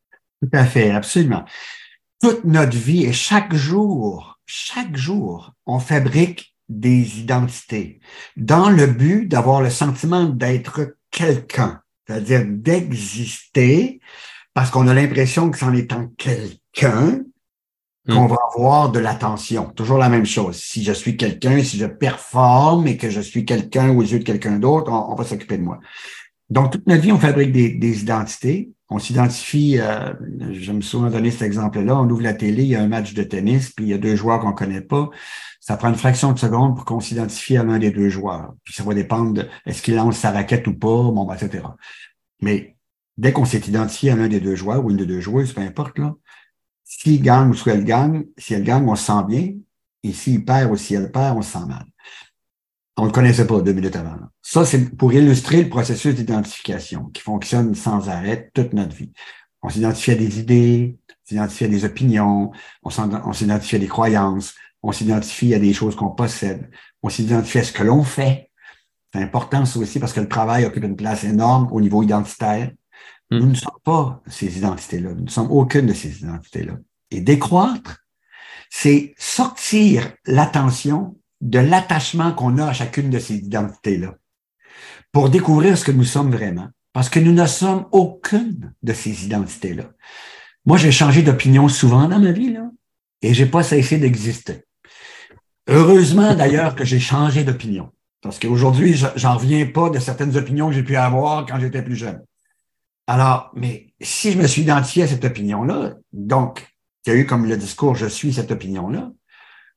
[0.42, 1.44] Tout à fait, absolument.
[2.20, 8.00] Toute notre vie et chaque jour, chaque jour, on fabrique des identités
[8.36, 14.00] dans le but d'avoir le sentiment d'être quelqu'un, c'est-à-dire d'exister
[14.52, 17.20] parce qu'on a l'impression que c'en étant quelqu'un,
[18.08, 18.28] qu'on hmm.
[18.28, 19.70] va avoir de l'attention.
[19.74, 20.56] Toujours la même chose.
[20.56, 24.24] Si je suis quelqu'un, si je performe et que je suis quelqu'un aux yeux de
[24.24, 25.78] quelqu'un d'autre, on, va s'occuper de moi.
[26.48, 28.70] Donc, toute notre vie, on fabrique des, des identités.
[28.90, 30.14] On s'identifie, euh,
[30.52, 33.12] je me souviens donner cet exemple-là, on ouvre la télé, il y a un match
[33.12, 35.10] de tennis, puis il y a deux joueurs qu'on connaît pas.
[35.60, 38.54] Ça prend une fraction de seconde pour qu'on s'identifie à l'un des deux joueurs.
[38.64, 41.64] Puis ça va dépendre de est-ce qu'il lance sa raquette ou pas, bon, ben, etc.
[42.40, 42.76] Mais
[43.18, 45.60] dès qu'on s'est identifié à l'un des deux joueurs ou une des deux joueuses, peu
[45.60, 46.14] importe, là,
[46.88, 49.52] s'il gagne ou si elle gagne, si elle gagne, on se sent bien.
[50.02, 51.84] Et s'il perd ou si elle perd, on se sent mal.
[52.96, 54.16] On ne le connaissait pas deux minutes avant.
[54.42, 59.12] Ça, c'est pour illustrer le processus d'identification qui fonctionne sans arrêt toute notre vie.
[59.60, 64.54] On s'identifie à des idées, on s'identifie à des opinions, on s'identifie à des croyances,
[64.82, 66.70] on s'identifie à des choses qu'on possède,
[67.02, 68.50] on s'identifie à ce que l'on fait.
[69.12, 72.70] C'est important ça aussi parce que le travail occupe une place énorme au niveau identitaire.
[73.30, 73.50] Nous hmm.
[73.50, 75.10] ne sommes pas ces identités-là.
[75.14, 76.74] Nous ne sommes aucune de ces identités-là.
[77.10, 77.98] Et décroître,
[78.70, 84.14] c'est sortir l'attention de l'attachement qu'on a à chacune de ces identités-là
[85.12, 86.68] pour découvrir ce que nous sommes vraiment.
[86.92, 89.84] Parce que nous ne sommes aucune de ces identités-là.
[90.64, 92.70] Moi, j'ai changé d'opinion souvent dans ma vie, là,
[93.22, 94.64] et j'ai pas cessé d'exister.
[95.68, 97.90] Heureusement, d'ailleurs, que j'ai changé d'opinion.
[98.20, 101.94] Parce qu'aujourd'hui, j'en reviens pas de certaines opinions que j'ai pu avoir quand j'étais plus
[101.94, 102.20] jeune.
[103.08, 106.68] Alors, mais si je me suis identifié à cette opinion-là, donc,
[107.06, 109.10] il y a eu comme le discours je suis cette opinion-là,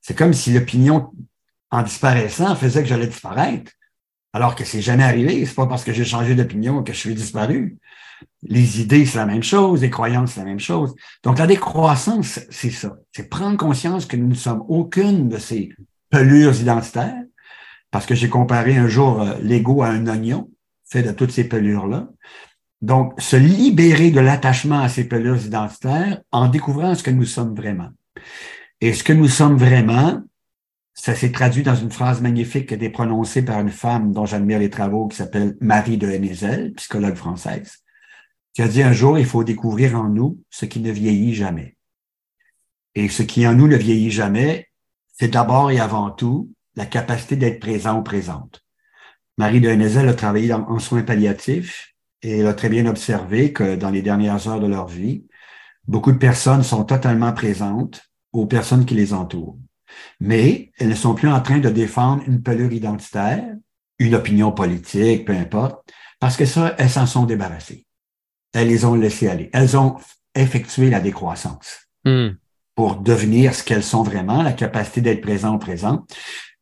[0.01, 1.11] c'est comme si l'opinion,
[1.69, 3.71] en disparaissant, faisait que j'allais disparaître.
[4.33, 5.45] Alors que c'est jamais arrivé.
[5.45, 7.77] C'est pas parce que j'ai changé d'opinion que je suis disparu.
[8.43, 9.81] Les idées, c'est la même chose.
[9.81, 10.93] Les croyances, c'est la même chose.
[11.23, 12.97] Donc, la décroissance, c'est ça.
[13.13, 15.73] C'est prendre conscience que nous ne sommes aucune de ces
[16.09, 17.23] pelures identitaires.
[17.91, 20.49] Parce que j'ai comparé un jour euh, l'ego à un oignon
[20.85, 22.09] fait de toutes ces pelures-là.
[22.81, 27.55] Donc, se libérer de l'attachement à ces pelures identitaires en découvrant ce que nous sommes
[27.55, 27.89] vraiment.
[28.81, 30.21] Et ce que nous sommes vraiment,
[30.93, 34.25] ça s'est traduit dans une phrase magnifique qui a été prononcée par une femme dont
[34.25, 37.77] j'admire les travaux, qui s'appelle Marie de Hennezel, psychologue française,
[38.53, 41.77] qui a dit un jour, il faut découvrir en nous ce qui ne vieillit jamais.
[42.95, 44.67] Et ce qui en nous ne vieillit jamais,
[45.13, 48.65] c'est d'abord et avant tout la capacité d'être présent ou présente.
[49.37, 51.90] Marie de Hennezel a travaillé en soins palliatifs
[52.23, 55.25] et elle a très bien observé que dans les dernières heures de leur vie,
[55.87, 59.57] beaucoup de personnes sont totalement présentes aux personnes qui les entourent.
[60.19, 63.43] Mais elles ne sont plus en train de défendre une pelure identitaire,
[63.99, 67.85] une opinion politique, peu importe, parce que ça, elles s'en sont débarrassées.
[68.53, 69.49] Elles les ont laissées aller.
[69.53, 69.97] Elles ont
[70.35, 72.29] effectué la décroissance hmm.
[72.75, 76.05] pour devenir ce qu'elles sont vraiment, la capacité d'être présent au présent.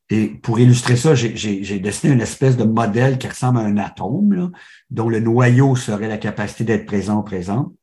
[0.09, 4.51] Et pour illustrer ça, j'ai dessiné une espèce de modèle qui ressemble à un atome,
[4.89, 7.73] dont le noyau serait la capacité d'être présent présent.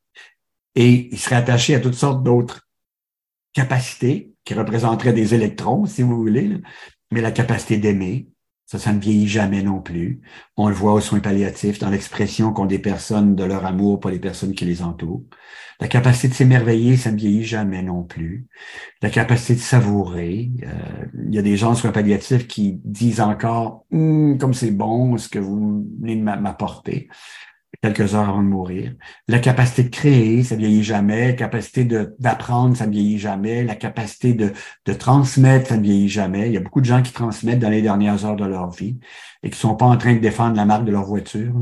[0.74, 2.68] Et il serait attaché à toutes sortes d'autres
[3.52, 6.60] capacités qui représenteraient des électrons, si vous voulez,
[7.10, 8.28] mais la capacité d'aimer,
[8.66, 10.20] ça, ça ne vieillit jamais non plus.
[10.56, 14.10] On le voit aux soins palliatifs, dans l'expression qu'ont des personnes de leur amour pour
[14.10, 15.22] les personnes qui les entourent.
[15.78, 18.46] La capacité de s'émerveiller, ça ne vieillit jamais non plus.
[19.02, 20.50] La capacité de savourer.
[20.64, 24.70] Euh, il y a des gens sur un palliatif qui disent encore hum, comme c'est
[24.70, 27.08] bon ce que vous venez de m'apporter.
[27.82, 28.92] Quelques heures avant de mourir.
[29.28, 31.28] La capacité de créer, ça vieillit jamais.
[31.28, 31.84] La capacité
[32.18, 33.64] d'apprendre, ça ne vieillit jamais.
[33.64, 34.52] La capacité de,
[34.84, 36.46] de transmettre, ça ne vieillit jamais.
[36.46, 38.98] Il y a beaucoup de gens qui transmettent dans les dernières heures de leur vie
[39.42, 41.52] et qui sont pas en train de défendre la marque de leur voiture.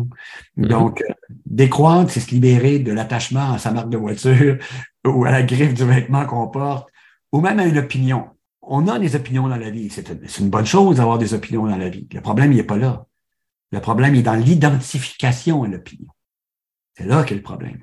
[0.58, 0.66] Mm-hmm.
[0.68, 1.12] Donc, euh,
[1.46, 4.58] décroître, c'est se libérer de l'attachement à sa marque de voiture
[5.06, 6.88] ou à la griffe du vêtement qu'on porte
[7.34, 8.28] ou même à une opinion.
[8.62, 9.90] On a des opinions dans la vie.
[9.90, 12.06] C'est une bonne chose d'avoir des opinions dans la vie.
[12.12, 13.06] Le problème, il n'est pas là.
[13.74, 16.06] Le problème est dans l'identification à l'opinion.
[16.96, 17.82] C'est là qu'est le problème.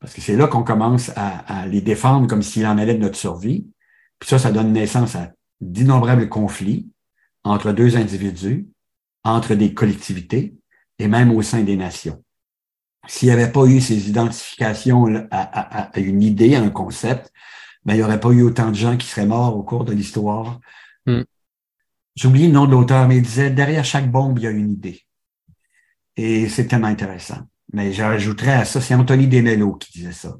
[0.00, 3.18] Parce que c'est là qu'on commence à, les défendre comme s'il en allait de notre
[3.18, 3.66] survie.
[4.18, 6.88] Puis ça, ça donne naissance à d'innombrables conflits
[7.44, 8.66] entre deux individus,
[9.24, 10.54] entre des collectivités
[10.98, 12.24] et même au sein des nations.
[13.06, 17.30] S'il n'y avait pas eu ces identifications à, une idée, à un concept,
[17.84, 19.92] ben, il n'y aurait pas eu autant de gens qui seraient morts au cours de
[19.92, 20.60] l'histoire.
[21.04, 21.24] Hmm.
[22.14, 24.70] J'oublie le nom de l'auteur, mais il disait, derrière chaque bombe, il y a une
[24.70, 25.05] idée.
[26.16, 27.38] Et c'est tellement intéressant.
[27.72, 30.36] Mais j'ajouterais à ça, c'est Anthony Desmello qui disait ça.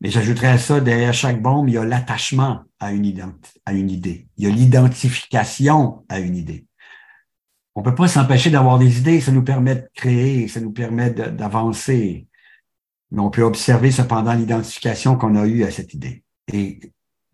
[0.00, 3.34] Mais j'ajouterais à ça, derrière chaque bombe, il y a l'attachement à une,
[3.66, 4.28] à une idée.
[4.36, 6.66] Il y a l'identification à une idée.
[7.74, 11.10] On peut pas s'empêcher d'avoir des idées, ça nous permet de créer, ça nous permet
[11.10, 12.26] d'avancer.
[13.10, 16.80] Mais on peut observer cependant l'identification qu'on a eue à cette idée et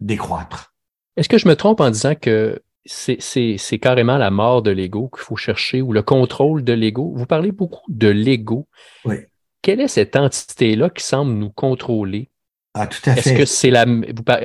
[0.00, 0.74] décroître.
[1.16, 5.22] Est-ce que je me trompe en disant que c'est carrément la mort de l'ego qu'il
[5.22, 7.12] faut chercher ou le contrôle de l'ego.
[7.14, 8.66] Vous parlez beaucoup de l'ego.
[9.04, 9.16] Oui.
[9.62, 12.30] Quelle est cette entité-là qui semble nous contrôler?
[12.74, 13.20] Ah, tout à fait.
[13.20, 13.86] Est-ce que c'est la.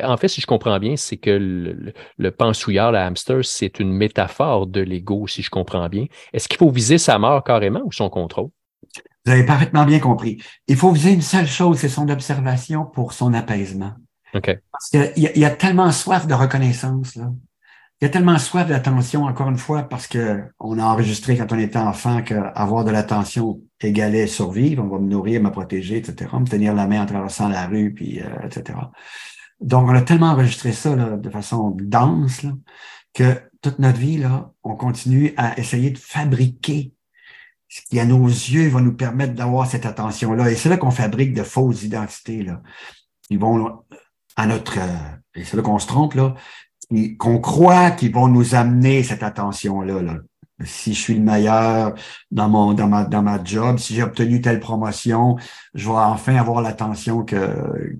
[0.03, 3.91] En fait, si je comprends bien, c'est que le, le, pensouillard, le hamster, c'est une
[3.91, 6.05] métaphore de l'ego, si je comprends bien.
[6.31, 8.49] Est-ce qu'il faut viser sa mort carrément ou son contrôle?
[9.25, 10.41] Vous avez parfaitement bien compris.
[10.67, 13.91] Il faut viser une seule chose, c'est son observation pour son apaisement.
[14.33, 14.57] OK.
[14.71, 17.25] Parce qu'il y, y, a tellement soif de reconnaissance, là.
[18.01, 21.51] Il y a tellement soif d'attention, encore une fois, parce que on a enregistré quand
[21.51, 26.31] on était enfant qu'avoir de l'attention égalait survivre, on va me nourrir, me protéger, etc.,
[26.39, 28.79] me tenir la main en traversant la rue, puis euh, etc.
[29.59, 32.53] Donc, on a tellement enregistré ça là, de façon dense là,
[33.13, 36.93] que toute notre vie, là, on continue à essayer de fabriquer
[37.67, 40.49] ce qui, à nos yeux, va nous permettre d'avoir cette attention-là.
[40.49, 42.63] Et c'est là qu'on fabrique de fausses identités, là.
[43.29, 43.83] Ils vont
[44.37, 46.33] à notre, euh, et c'est là qu'on se trompe, là,
[47.17, 50.01] qu'on croit qu'ils vont nous amener cette attention-là.
[50.01, 50.17] Là.
[50.63, 51.95] Si je suis le meilleur
[52.29, 55.37] dans mon dans ma dans ma job, si j'ai obtenu telle promotion,
[55.73, 57.97] je vais enfin avoir l'attention que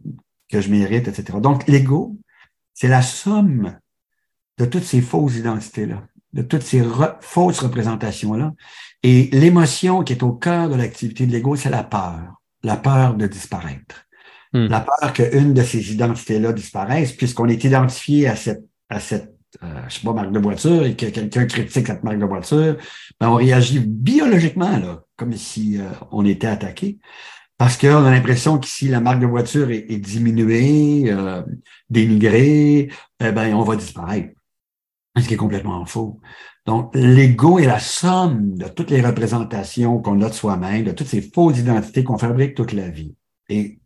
[0.49, 1.39] que je mérite, etc.
[1.41, 2.17] Donc l'ego,
[2.73, 3.77] c'est la somme
[4.57, 6.83] de toutes ces fausses identités-là, de toutes ces
[7.21, 8.53] fausses représentations-là.
[9.03, 13.15] Et l'émotion qui est au cœur de l'activité de l'ego, c'est la peur, la peur
[13.15, 14.05] de disparaître.
[14.53, 14.67] Hmm.
[14.67, 19.81] La peur qu'une de ces identités-là disparaisse, puisqu'on est identifié à cette à cette euh,
[19.89, 22.77] je sais pas, marque de voiture et que quelqu'un critique cette marque de voiture,
[23.19, 26.99] ben on réagit biologiquement, là, comme si euh, on était attaqué.
[27.57, 31.43] Parce qu'on a l'impression qu'ici, la marque de voiture est, diminuée, euh,
[31.89, 34.29] dénigrée, eh ben, on va disparaître.
[35.17, 36.21] Ce qui est complètement faux.
[36.65, 41.07] Donc, l'ego est la somme de toutes les représentations qu'on a de soi-même, de toutes
[41.07, 43.13] ces fausses identités qu'on fabrique toute la vie.
[43.49, 43.79] Et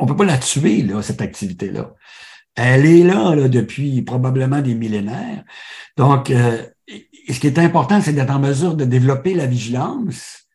[0.00, 1.94] on peut pas la tuer, là, cette activité-là.
[2.54, 5.44] Elle est là, depuis probablement des millénaires.
[5.96, 6.62] Donc, euh,
[7.28, 10.48] ce qui est important, c'est d'être en mesure de développer la vigilance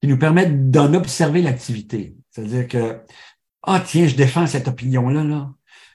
[0.00, 2.16] qui nous permet d'en observer l'activité.
[2.30, 3.00] C'est-à-dire que,
[3.62, 5.50] ah tiens, je défends cette opinion-là, là.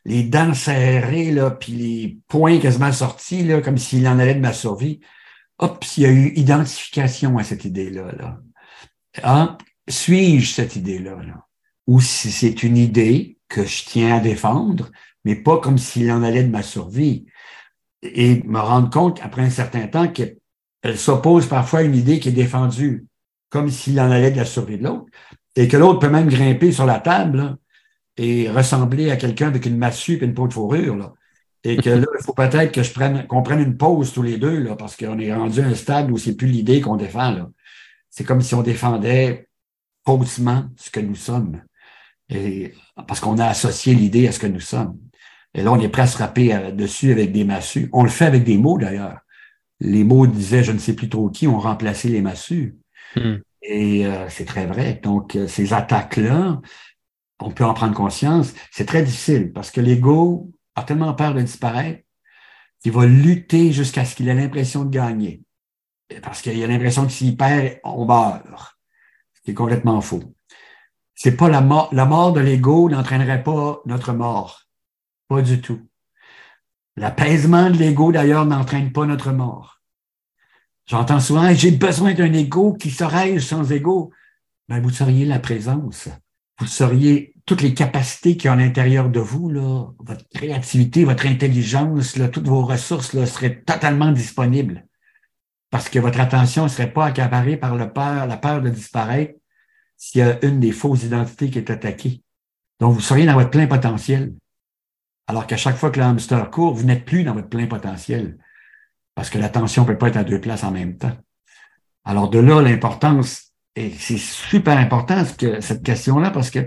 [0.06, 4.40] les dents serrées, là, puis les poings quasiment sortis, là, comme s'il en allait de
[4.40, 5.00] ma survie.
[5.60, 8.12] Hop, s'il y a eu identification à cette idée-là.
[8.18, 8.40] Là.
[9.24, 9.58] Ah,
[9.88, 11.16] suis-je cette idée-là?
[11.24, 11.48] Là?
[11.88, 14.92] Ou si c'est une idée que je tiens à défendre,
[15.28, 17.26] mais pas comme s'il en allait de ma survie.
[18.02, 20.38] Et me rendre compte, après un certain temps, qu'elle
[20.98, 23.06] s'oppose parfois à une idée qui est défendue
[23.50, 25.06] comme s'il en allait de la survie de l'autre,
[25.58, 27.58] et que l'autre peut même grimper sur la table
[28.16, 30.96] et ressembler à quelqu'un avec une massue et une peau de fourrure.
[30.96, 31.13] Là.
[31.66, 34.38] Et que là, il faut peut-être que je prenne, qu'on prenne une pause tous les
[34.38, 37.32] deux, là, parce qu'on est rendu à un stade où c'est plus l'idée qu'on défend.
[37.32, 37.50] Là.
[38.10, 39.50] C'est comme si on défendait
[40.06, 41.62] faussement ce que nous sommes.
[42.30, 42.74] Et,
[43.08, 44.98] parce qu'on a associé l'idée à ce que nous sommes.
[45.58, 47.89] Et là, on est prêt à se frapper euh, dessus avec des massues.
[47.91, 49.20] On le fait avec des mots, d'ailleurs.
[49.80, 52.78] Les mots disaient je ne sais plus trop qui ont remplacé les massues.
[53.16, 53.38] Hmm.
[53.64, 54.99] Et euh, c'est très vrai.
[55.01, 56.62] Donc, euh, ces attaques-là,
[57.39, 58.53] on peut en prendre conscience.
[58.72, 62.03] C'est très difficile parce que l'ego a tellement peur de disparaître
[62.82, 65.41] qu'il va lutter jusqu'à ce qu'il ait l'impression de gagner.
[66.22, 68.43] Parce qu'il a l'impression que s'il perd, on meurt.
[69.34, 70.24] Ce qui est complètement faux.
[71.16, 71.89] C'est pas la mort.
[71.93, 74.66] La mort de l'ego n'entraînerait pas notre mort.
[75.28, 75.82] Pas du tout.
[76.95, 79.82] L'apaisement de l'ego, d'ailleurs, n'entraîne pas notre mort.
[80.88, 84.11] J'entends souvent, j'ai besoin d'un ego qui serait sans ego.
[84.69, 86.09] ben, vous seriez la présence.
[86.59, 91.03] Vous seriez toutes les capacités qu'il y a à l'intérieur de vous, là, votre créativité,
[91.03, 94.86] votre intelligence, là, toutes vos ressources là, seraient totalement disponibles.
[95.69, 99.34] Parce que votre attention ne serait pas accaparée par le peur, la peur de disparaître
[99.97, 102.23] s'il y a une des fausses identités qui est attaquée.
[102.80, 104.34] Donc, vous seriez dans votre plein potentiel.
[105.28, 108.38] Alors qu'à chaque fois que le hamster court, vous n'êtes plus dans votre plein potentiel.
[109.13, 111.15] Parce que l'attention ne peut pas être à deux places en même temps.
[112.05, 116.65] Alors, de là, l'importance, et c'est super important cette question-là, parce que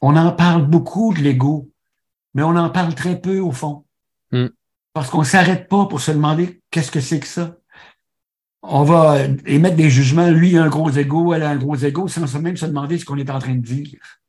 [0.00, 1.70] on en parle beaucoup de l'ego,
[2.34, 3.84] mais on en parle très peu au fond.
[4.32, 4.48] Hmm.
[4.92, 7.56] Parce qu'on ne s'arrête pas pour se demander qu'est-ce que c'est que ça.
[8.62, 12.08] On va émettre des jugements, lui a un gros ego, elle a un gros ego,
[12.08, 14.20] sans même se demander ce qu'on est en train de dire.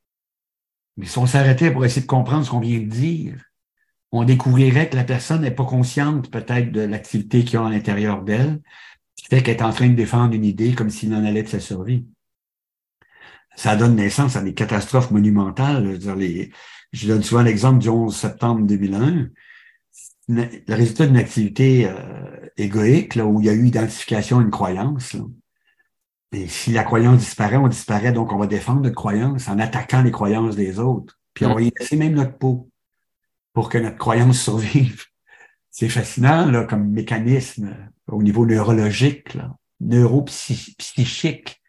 [0.96, 3.34] Mais si on s'arrêtait pour essayer de comprendre ce qu'on vient de dire,
[4.12, 7.70] on découvrirait que la personne n'est pas consciente peut-être de l'activité qu'il y a à
[7.70, 8.60] l'intérieur d'elle,
[9.16, 11.48] qui fait qu'elle est en train de défendre une idée comme s'il en allait de
[11.48, 12.06] sa survie
[13.56, 15.84] ça donne naissance à des catastrophes monumentales.
[15.84, 16.52] Je, veux dire, les,
[16.92, 19.28] je donne souvent l'exemple du 11 septembre 2001.
[20.28, 25.16] Le résultat d'une activité euh, égoïque, là, où il y a eu identification d'une croyance.
[26.32, 30.02] Et si la croyance disparaît, on disparaît, donc on va défendre notre croyance en attaquant
[30.02, 31.18] les croyances des autres.
[31.34, 32.70] Puis on va y laisser même notre peau
[33.52, 35.04] pour que notre croyance survive.
[35.70, 37.74] C'est fascinant comme mécanisme
[38.06, 41.60] au niveau neurologique, là, neuropsychique.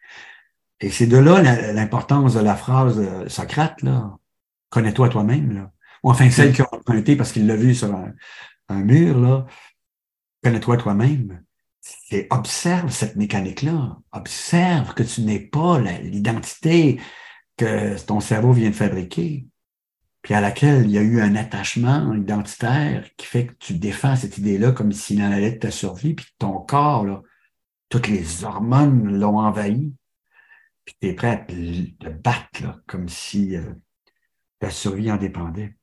[0.80, 3.80] Et c'est de là l'importance de la phrase Socrate.
[4.68, 5.70] Connais-toi toi-même.
[6.02, 7.94] Ou enfin, celle qui a emprunté parce qu'il l'a vu sur
[8.68, 9.46] un, mur, là.
[10.42, 11.42] Connais-toi toi-même.
[11.80, 13.96] C'est observe cette mécanique-là.
[14.12, 17.00] Observe que tu n'es pas l'identité
[17.56, 19.46] que ton cerveau vient de fabriquer,
[20.24, 24.16] puis à laquelle il y a eu un attachement identitaire qui fait que tu défends
[24.16, 27.22] cette idée-là comme s'il en allait de ta survie, puis ton corps,
[27.88, 29.92] toutes les hormones l'ont envahi
[30.84, 33.62] puis tu es prêt à te, battre comme si euh,
[34.58, 35.74] ta survie en dépendait.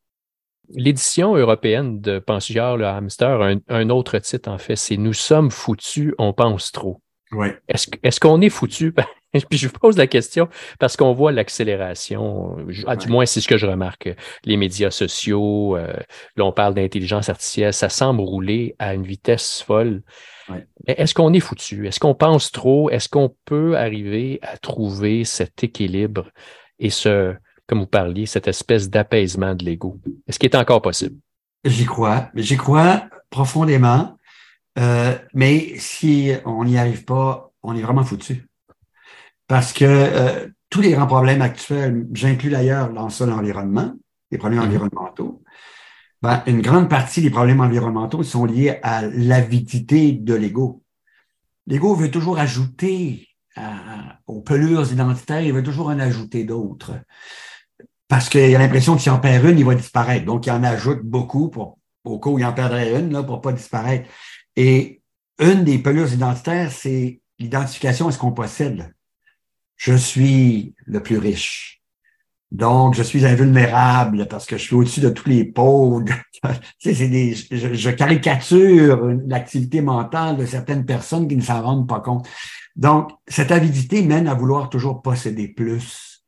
[0.69, 5.51] L'édition européenne de Penseur le hamster a un, autre titre, en fait, c'est Nous sommes
[5.51, 7.01] foutus, on pense trop.
[7.31, 7.57] Ouais.
[7.67, 8.93] Est-ce qu'on est foutu?
[9.49, 13.47] Puis je vous pose la question parce qu'on voit l'accélération, ah, du moins c'est ce
[13.47, 14.09] que je remarque.
[14.43, 15.93] Les médias sociaux, euh,
[16.35, 20.01] là on parle d'intelligence artificielle, ça semble rouler à une vitesse folle.
[20.85, 21.87] Est-ce qu'on est foutu?
[21.87, 22.89] Est-ce qu'on pense trop?
[22.89, 26.29] Est-ce qu'on peut arriver à trouver cet équilibre
[26.77, 27.33] et ce,
[27.67, 29.97] comme vous parliez, cette espèce d'apaisement de l'ego?
[30.27, 31.15] Est-ce qu'il est encore possible?
[31.63, 32.29] J'y crois.
[32.35, 34.17] J'y crois profondément.
[34.79, 38.47] Euh, mais si on n'y arrive pas, on est vraiment foutu.
[39.47, 43.93] Parce que euh, tous les grands problèmes actuels, j'inclus d'ailleurs dans ça l'environnement,
[44.31, 44.65] les problèmes mm-hmm.
[44.65, 45.43] environnementaux,
[46.21, 50.83] ben, une grande partie des problèmes environnementaux sont liés à l'avidité de l'ego.
[51.67, 53.27] L'ego veut toujours ajouter
[54.27, 56.93] aux pelures identitaires, il veut toujours en ajouter d'autres.
[58.07, 60.25] Parce qu'il a l'impression que s'il en perd une, il va disparaître.
[60.25, 63.39] Donc, il en ajoute beaucoup pour, au cas où il en perdrait une, là, pour
[63.39, 64.09] pas disparaître.
[64.55, 65.01] Et
[65.39, 68.93] une des pelures identitaires, c'est l'identification à ce qu'on possède?
[69.75, 71.81] Je suis le plus riche.
[72.51, 76.03] Donc, je suis invulnérable parce que je suis au-dessus de tous les pauvres.
[76.79, 82.27] c'est des, je, caricature l'activité mentale de certaines personnes qui ne s'en rendent pas compte.
[82.75, 86.25] Donc, cette avidité mène à vouloir toujours posséder plus.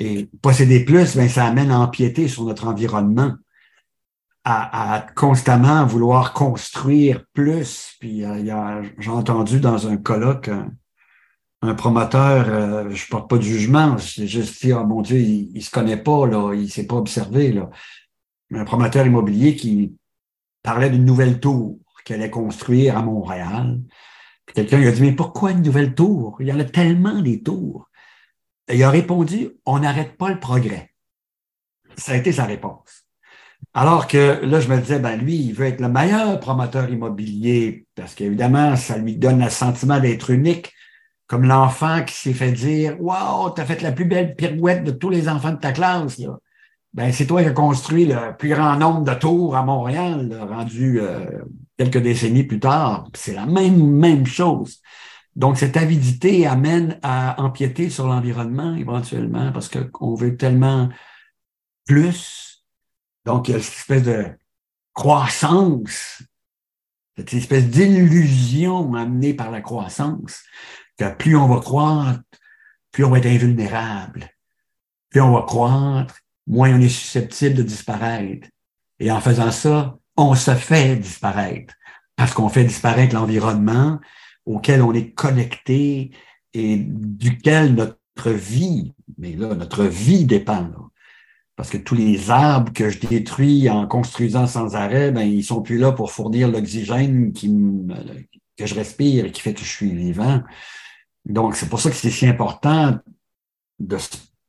[0.00, 3.34] Et posséder plus, ben, ça amène à empiéter sur notre environnement,
[4.44, 7.94] à, constamment vouloir construire plus.
[8.00, 10.50] Puis, euh, j'ai entendu dans un colloque
[11.66, 15.50] un promoteur, euh, je porte pas de jugement, c'est juste dire, oh mon Dieu, il,
[15.56, 17.70] il se connaît pas, là, il s'est pas observé, là.
[18.52, 19.96] Un promoteur immobilier qui
[20.62, 23.80] parlait d'une nouvelle tour qu'elle allait construire à Montréal.
[24.54, 26.36] Quelqu'un lui a dit, mais pourquoi une nouvelle tour?
[26.40, 27.88] Il y en a tellement des tours.
[28.68, 30.94] Et il a répondu, on n'arrête pas le progrès.
[31.96, 33.03] Ça a été sa réponse.
[33.72, 37.86] Alors que là, je me disais, ben lui, il veut être le meilleur promoteur immobilier
[37.94, 40.72] parce qu'évidemment, ça lui donne le sentiment d'être unique
[41.26, 44.90] comme l'enfant qui s'est fait dire Wow, tu as fait la plus belle pirouette de
[44.90, 46.20] tous les enfants de ta classe.
[46.92, 51.00] Ben, c'est toi qui as construit le plus grand nombre de tours à Montréal, rendu
[51.00, 51.24] euh,
[51.76, 53.08] quelques décennies plus tard.
[53.14, 54.80] C'est la même, même chose.
[55.34, 60.88] Donc, cette avidité amène à empiéter sur l'environnement éventuellement parce qu'on veut tellement
[61.86, 62.43] plus.
[63.24, 64.26] Donc, il y a cette espèce de
[64.92, 66.22] croissance,
[67.16, 70.42] cette espèce d'illusion amenée par la croissance
[71.18, 72.22] plus on va croître,
[72.92, 74.30] plus on va être invulnérable.
[75.10, 76.16] Plus on va croître,
[76.46, 78.48] moins on est susceptible de disparaître.
[78.98, 81.74] Et en faisant ça, on se fait disparaître
[82.16, 84.00] parce qu'on fait disparaître l'environnement
[84.46, 86.12] auquel on est connecté
[86.52, 90.70] et duquel notre vie, mais là, notre vie dépend.
[91.56, 95.62] Parce que tous les arbres que je détruis en construisant sans arrêt, ben, ils sont
[95.62, 97.48] plus là pour fournir l'oxygène qui
[98.56, 100.42] que je respire et qui fait que je suis vivant.
[101.24, 102.98] Donc, c'est pour ça que c'est si important
[103.80, 103.98] de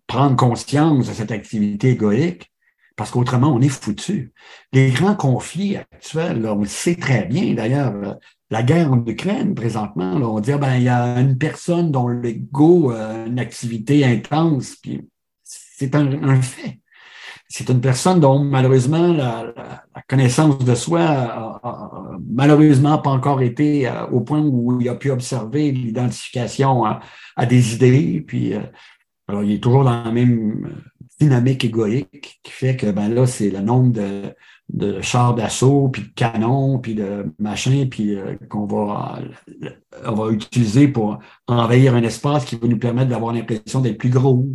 [0.08, 2.52] prendre conscience de cette activité égoïque,
[2.96, 4.32] parce qu'autrement, on est foutu.
[4.72, 8.18] Les grands conflits actuels, on le sait très bien d'ailleurs,
[8.50, 12.08] la guerre en Ukraine présentement, on dit, ah, ben, il y a une personne dont
[12.08, 15.02] l'ego a une activité intense, puis
[15.44, 16.80] c'est un, fait.
[17.48, 19.54] C'est une personne dont malheureusement la,
[20.08, 25.10] connaissance de soi a, malheureusement pas encore été euh, au point où il a pu
[25.10, 28.24] observer l'identification à, des idées.
[28.26, 28.62] Puis, euh,
[29.28, 30.84] alors, il est toujours dans la même
[31.20, 34.36] dynamique égoïque qui fait que ben là, c'est le nombre de,
[34.70, 39.20] de chars d'assaut, puis de canons, puis de machins, puis euh, qu'on va,
[40.06, 44.10] on va utiliser pour envahir un espace qui va nous permettre d'avoir l'impression d'être plus
[44.10, 44.48] gros,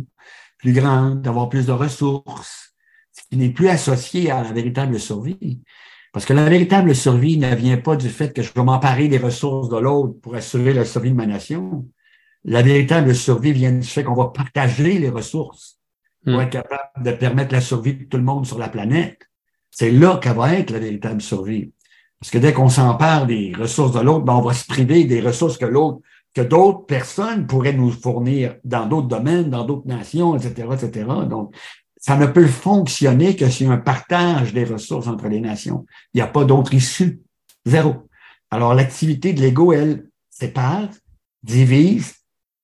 [0.57, 2.70] plus grand, d'avoir plus de ressources,
[3.11, 5.61] ce qui n'est plus associé à la véritable survie.
[6.13, 9.17] Parce que la véritable survie ne vient pas du fait que je vais m'emparer des
[9.17, 11.87] ressources de l'autre pour assurer la survie de ma nation.
[12.43, 15.79] La véritable survie vient du fait qu'on va partager les ressources
[16.25, 16.41] pour hmm.
[16.41, 19.19] être capable de permettre la survie de tout le monde sur la planète.
[19.69, 21.71] C'est là qu'elle va être la véritable survie.
[22.19, 25.21] Parce que dès qu'on s'empare des ressources de l'autre, ben on va se priver des
[25.21, 26.01] ressources que l'autre,
[26.33, 31.05] que d'autres personnes pourraient nous fournir dans d'autres domaines, dans d'autres nations, etc., etc.
[31.27, 31.55] Donc,
[32.01, 35.85] ça ne peut fonctionner que si un partage des ressources entre les nations.
[36.13, 37.21] Il n'y a pas d'autre issue.
[37.63, 38.09] Zéro.
[38.49, 40.89] Alors, l'activité de l'ego, elle, sépare,
[41.43, 42.15] divise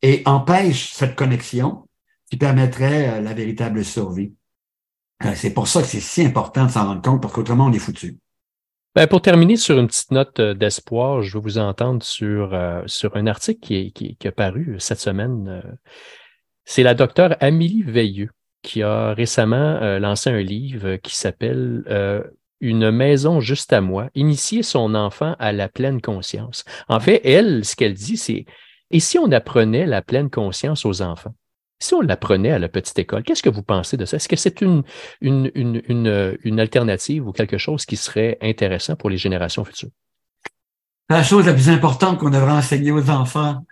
[0.01, 1.87] et empêche cette connexion
[2.31, 4.33] qui permettrait euh, la véritable survie.
[5.23, 7.73] Euh, c'est pour ça que c'est si important de s'en rendre compte, parce qu'autrement, on
[7.73, 8.17] est foutu.
[8.95, 13.15] Ben, pour terminer sur une petite note euh, d'espoir, je veux vous entendre sur, sur
[13.15, 15.61] un article qui est, qui, qui, a paru cette semaine.
[16.65, 18.31] C'est la docteure Amélie Veilleux
[18.67, 21.83] qui a récemment lancé un livre qui s'appelle
[22.59, 26.65] Une maison juste à moi, initier son enfant à la pleine conscience.
[26.87, 28.45] En fait, elle, ce qu'elle dit, c'est
[28.91, 31.33] et si on apprenait la pleine conscience aux enfants?
[31.79, 34.17] Si on l'apprenait à la petite école, qu'est-ce que vous pensez de ça?
[34.17, 34.83] Est-ce que c'est une,
[35.21, 39.91] une, une, une, alternative ou quelque chose qui serait intéressant pour les générations futures?
[41.09, 43.63] La chose la plus importante qu'on devrait enseigner aux enfants,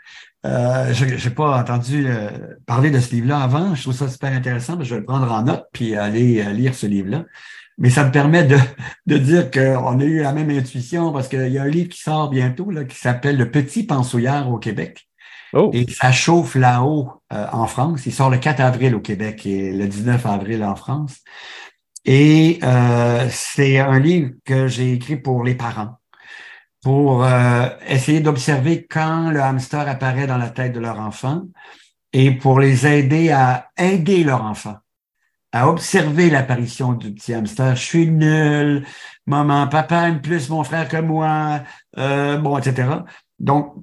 [0.45, 2.29] euh, je n'ai pas entendu euh,
[2.65, 3.75] parler de ce livre-là avant.
[3.75, 4.77] Je trouve ça super intéressant.
[4.81, 7.25] Je vais le prendre en note puis aller euh, lire ce livre-là.
[7.77, 8.57] Mais ça me permet de,
[9.07, 11.99] de dire qu'on a eu la même intuition parce qu'il y a un livre qui
[11.99, 15.07] sort bientôt là, qui s'appelle Le Petit Pensouillard au Québec.
[15.53, 15.71] Oh.
[15.73, 18.05] Et ça chauffe là-haut euh, en France.
[18.05, 21.21] Il sort le 4 avril au Québec et le 19 avril en France.
[22.03, 25.95] Et euh, c'est un livre que j'ai écrit pour les parents,
[26.85, 31.41] pour euh, essayer d'observer quand le hamster apparaît dans la tête de leur enfant
[32.13, 34.75] et pour les aider à aider leur enfant
[35.51, 37.75] à observer l'apparition du petit hamster.
[37.75, 38.85] Je suis nul,
[39.25, 41.61] maman, papa aime plus mon frère que moi,
[41.95, 42.89] bon, etc.
[43.39, 43.73] Donc,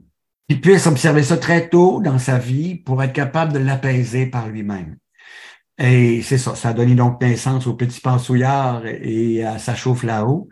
[0.49, 4.49] il puisse observer ça très tôt dans sa vie pour être capable de l'apaiser par
[4.49, 4.97] lui-même.
[5.79, 10.03] Et c'est ça, ça a donné donc naissance au petit pensouillard et à sa chauffe
[10.05, 10.49] là-haut.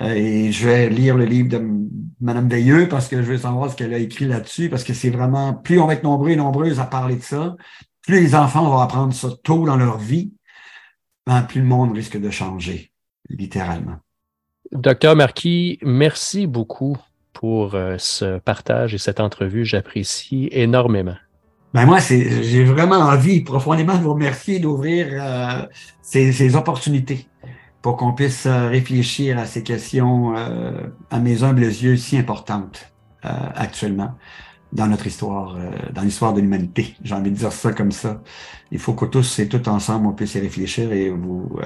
[0.00, 1.64] Et je vais lire le livre de
[2.20, 5.10] Madame Veilleux parce que je veux savoir ce qu'elle a écrit là-dessus, parce que c'est
[5.10, 7.54] vraiment, plus on va être nombreux et nombreuses à parler de ça,
[8.02, 10.32] plus les enfants vont apprendre ça tôt dans leur vie,
[11.26, 12.92] ben, plus le monde risque de changer,
[13.28, 13.96] littéralement.
[14.72, 16.96] Docteur Marquis, merci beaucoup
[17.32, 19.64] pour euh, ce partage et cette entrevue.
[19.64, 21.16] J'apprécie énormément.
[21.74, 25.66] Ben moi, j'ai vraiment envie profondément de vous remercier d'ouvrir euh,
[26.02, 27.26] ces, opportunités
[27.84, 30.34] pour qu'on puisse euh, réfléchir à ces questions
[31.10, 32.90] à mes humbles yeux si importantes
[33.22, 34.14] actuellement
[34.72, 35.56] dans notre histoire,
[35.92, 36.96] dans l'histoire de l'humanité.
[37.02, 38.22] J'ai envie de dire ça comme ça.
[38.70, 41.58] Il faut que tous et toutes ensemble, on puisse y réfléchir et vous,